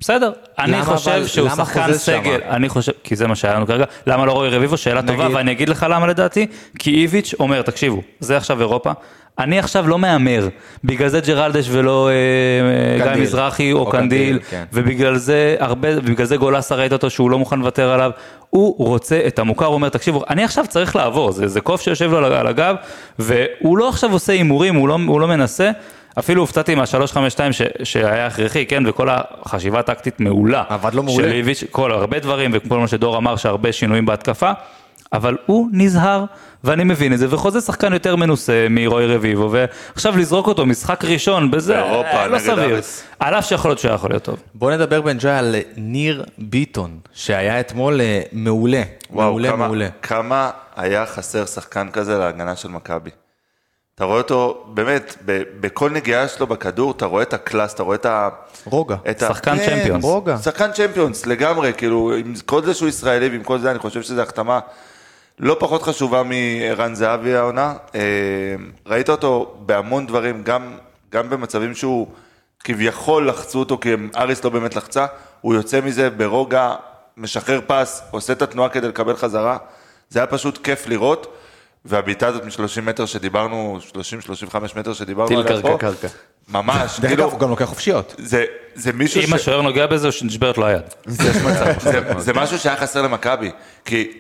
בסדר, 0.02 0.32
אני 0.60 0.82
חושב 0.82 1.28
שהוא 1.28 1.50
שחקן? 1.50 1.94
סגל, 1.94 2.40
אני 2.50 2.70
חושב, 2.70 2.92
כי 3.04 3.16
זה 3.16 3.28
מה 3.28 3.36
שהיה 3.36 3.54
לנו 3.54 3.68
כרגע, 3.68 3.86
למה 4.08 4.26
לא 4.26 4.32
רועי 4.32 4.50
רביבו? 4.50 4.78
שאלה 4.78 5.02
טובה, 5.02 5.28
ואני 5.34 5.52
אגיד 5.52 5.70
לך 5.70 5.86
למה 5.90 6.08
לדעתי, 6.08 6.48
כי 6.80 6.92
איביץ' 6.96 7.34
אומר, 7.40 7.62
תקשיבו, 7.62 8.02
זה 8.20 8.38
עכשיו 8.38 8.60
אירופה, 8.60 8.92
אני 9.40 9.60
עכשיו 9.60 9.88
לא 9.88 10.00
מהמר, 10.00 10.48
בגלל 10.84 11.08
זה 11.08 11.20
ג'רלדש 11.20 11.68
ולא 11.72 12.10
אה, 12.10 12.14
אה, 13.08 13.14
גיא. 13.14 13.22
מזרחי 13.22 13.72
או 13.72 13.90
קנדיל, 13.90 14.40
כן. 14.50 14.64
ובגלל 14.74 15.16
זה 15.18 15.56
הרבה, 15.60 15.90
ובגלל 15.98 16.26
זה 16.26 16.38
גולסה 16.38 16.76
ראית 16.76 16.94
אותו 16.94 17.10
שהוא 17.10 17.32
לא 17.32 17.40
מוכן 17.40 17.60
לוותר 17.60 17.92
עליו, 17.92 18.12
הוא 18.50 18.88
רוצה 18.88 19.20
את 19.28 19.40
המוכר, 19.40 19.66
הוא 19.66 19.74
אומר, 19.74 19.90
תקשיבו, 19.90 20.24
אני 20.30 20.44
עכשיו 20.44 20.66
צריך 20.68 20.96
לעבור, 20.96 21.32
זה, 21.32 21.62
קוף 21.62 21.82
שיושב 21.82 22.12
לו 22.12 22.18
על- 22.26 22.48
הגב, 22.48 22.76
והוא 23.20 23.78
לא 23.78 23.90
עכשיו 23.90 24.12
עושה 24.12 24.34
הימורים, 24.34 24.76
הוא 24.76 24.88
לא, 24.88 24.98
הוא 25.08 25.22
לא 25.22 25.28
מנסה, 25.28 25.72
אפילו 26.20 26.42
הופתעתי 26.42 26.76
מה-352 26.76 27.18
ש- 27.52 27.62
שהיה 27.84 28.26
הכרחי, 28.28 28.66
כן, 28.66 28.84
וכל 28.88 29.08
החשיבה 29.12 29.80
הטקטית 29.80 30.20
מעולה. 30.20 30.64
עבד 30.70 30.94
לו 30.94 31.04
מעולה. 31.04 31.28
של 31.28 31.34
איביץ', 31.34 31.64
כל 31.72 31.92
הרבה 31.92 32.20
דברים, 32.20 32.52
וכמו 32.54 32.80
מה 32.80 32.88
שדור 32.88 33.18
אמר, 33.18 33.36
שהרבה 33.36 33.72
שינויים 33.72 34.06
בהתקפה, 34.06 34.52
אבל 35.14 35.38
הוא 35.46 35.70
נזהר, 35.74 36.26
ואני 36.64 36.84
מבין 36.84 37.14
את 37.14 37.20
זה, 37.20 37.28
וחוזה 37.30 37.62
שחקן 37.62 37.94
יותר 37.94 38.16
מנוסה 38.16 38.68
מרועי 38.70 39.08
רביבו, 39.16 39.50
ועכשיו 39.52 40.18
לזרוק 40.18 40.48
אותו 40.48 40.66
משחק 40.66 41.06
ראשון 41.06 41.52
בזה, 41.52 41.74
באירופה, 41.74 42.08
אה, 42.10 42.28
לא 42.28 42.38
נגד 42.38 42.46
סביר. 42.46 42.64
אריס. 42.76 43.04
על 43.20 43.34
אף 43.34 43.46
שיכול 43.46 43.70
להיות 43.72 43.80
שהוא 43.80 43.90
היה 43.90 43.96
יכול 43.96 44.10
להיות 44.10 44.24
טוב. 44.24 44.40
בוא 44.56 44.72
נדבר 44.72 45.02
בן 45.02 45.18
ג'וי 45.20 45.32
על 45.32 45.56
ניר 45.78 46.24
ביטון, 46.38 47.00
שהיה 47.14 47.60
אתמול 47.60 48.02
אה, 48.02 48.22
מעולה. 48.32 48.82
וואו, 49.12 49.30
מעולה, 49.30 49.50
כמה, 49.52 49.66
מעולה. 49.66 49.88
כמה 50.02 50.50
היה 50.76 51.06
חסר 51.06 51.46
שחקן 51.46 51.88
כזה 51.94 52.18
להגנה 52.18 52.56
של 52.56 52.68
מכבי. 52.70 53.10
אתה 54.02 54.08
רואה 54.08 54.18
אותו, 54.18 54.64
באמת, 54.68 55.16
ב- 55.26 55.44
בכל 55.60 55.90
נגיעה 55.90 56.28
שלו 56.28 56.48
בכדור, 56.48 56.92
אתה 56.92 57.06
רואה 57.06 57.24
את 57.24 57.34
הקלאס, 57.34 57.74
אתה 57.74 57.84
רואה 57.84 57.96
את 57.96 58.06
ה... 58.06 58.30
רוגע. 58.66 58.96
את 59.10 59.24
ה- 59.24 59.28
שחקן 59.28 59.58
כן, 59.58 59.66
צ'מפיונס. 59.80 60.04
רוגע. 60.04 60.38
שחקן 60.38 60.72
צ'מפיונס, 60.72 61.26
לגמרי, 61.26 61.74
כאילו, 61.74 62.14
עם 62.16 62.34
כל 62.46 62.64
זה 62.64 62.74
שהוא 62.74 62.90
ישראלי 62.90 63.30
ועם 63.30 63.44
כל 63.44 63.60
זה, 63.60 63.72
אני 63.72 63.80
חושב 63.80 64.02
שזו 64.02 64.22
החתמה 64.22 64.60
לא 65.40 65.56
פחות 65.60 65.84
חשובה 65.84 66.24
מערן 66.24 66.96
זהבי 66.96 67.36
העונה. 67.36 67.74
אה, 67.96 68.00
ראית 68.86 69.10
אותו 69.10 69.56
בהמון 69.60 70.08
דברים, 70.08 70.44
גם, 70.44 70.78
גם 71.12 71.30
במצבים 71.30 71.76
שהוא 71.76 72.08
כביכול 72.64 73.30
לחצו 73.30 73.60
אותו, 73.60 73.78
כי 73.78 73.94
אריס 74.16 74.44
לא 74.44 74.50
באמת 74.50 74.76
לחצה, 74.76 75.06
הוא 75.42 75.54
יוצא 75.54 75.82
מזה 75.82 76.10
ברוגע, 76.10 76.74
משחרר 77.18 77.60
פס, 77.68 78.02
עושה 78.12 78.34
את 78.34 78.42
התנועה 78.42 78.70
כדי 78.70 78.88
לקבל 78.88 79.16
חזרה. 79.16 79.58
זה 80.10 80.20
היה 80.20 80.28
פשוט 80.28 80.58
כיף 80.64 80.88
לראות. 80.88 81.38
והבעיטה 81.86 82.28
הזאת 82.28 82.46
מ-30 82.46 82.82
מטר 82.82 83.06
שדיברנו, 83.06 83.80
30-35 84.52 84.56
מטר 84.76 84.94
שדיברנו 84.94 85.28
טיל 85.28 85.40
עליה 85.40 85.50
קרקע 85.50 85.72
פה, 85.72 85.78
קרקע. 85.78 86.08
ממש, 86.50 87.00
דרך 87.00 87.10
כאילו, 87.10 87.24
אגב, 87.24 87.32
הוא 87.32 87.40
גם 87.40 87.50
לוקח 87.50 87.66
חופשיות. 87.66 88.16
זה, 88.18 88.46
זה 88.76 88.94
מישהו 88.94 89.22
אם 89.28 89.34
השוער 89.34 89.62
נוגע 89.62 89.88
בזה, 89.88 90.08
הוא 90.08 90.14
נשברת 90.24 90.58
לו 90.58 90.66
היד. 90.66 90.82
זה, 91.08 92.02
זה 92.18 92.34
משהו 92.34 92.60
שהיה 92.60 92.76
חסר 92.76 93.02
למכבי, 93.02 93.52
כי 93.86 94.12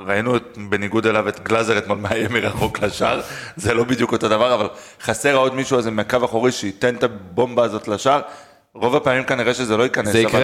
ראינו 0.00 0.36
את, 0.36 0.58
בניגוד 0.68 1.06
אליו 1.06 1.28
את 1.28 1.40
גלאזר 1.40 1.78
אתמול 1.78 1.98
מאיים 1.98 2.32
מרחוק 2.32 2.80
לשער, 2.80 3.20
זה 3.56 3.74
לא 3.74 3.84
בדיוק 3.84 4.12
אותו 4.12 4.28
דבר, 4.28 4.54
אבל 4.54 4.68
חסר 5.02 5.36
עוד 5.36 5.54
מישהו 5.54 5.78
הזה 5.78 5.90
מהקו 5.90 6.24
אחורי 6.24 6.52
שייתן 6.52 6.94
את 6.94 7.02
הבומבה 7.02 7.64
הזאת 7.64 7.88
לשער. 7.88 8.20
רוב 8.74 8.96
הפעמים 8.96 9.24
כנראה 9.24 9.54
שזה 9.54 9.76
לא 9.76 9.82
ייכנס, 9.82 10.12
זה 10.12 10.18
יקרה 10.20 10.42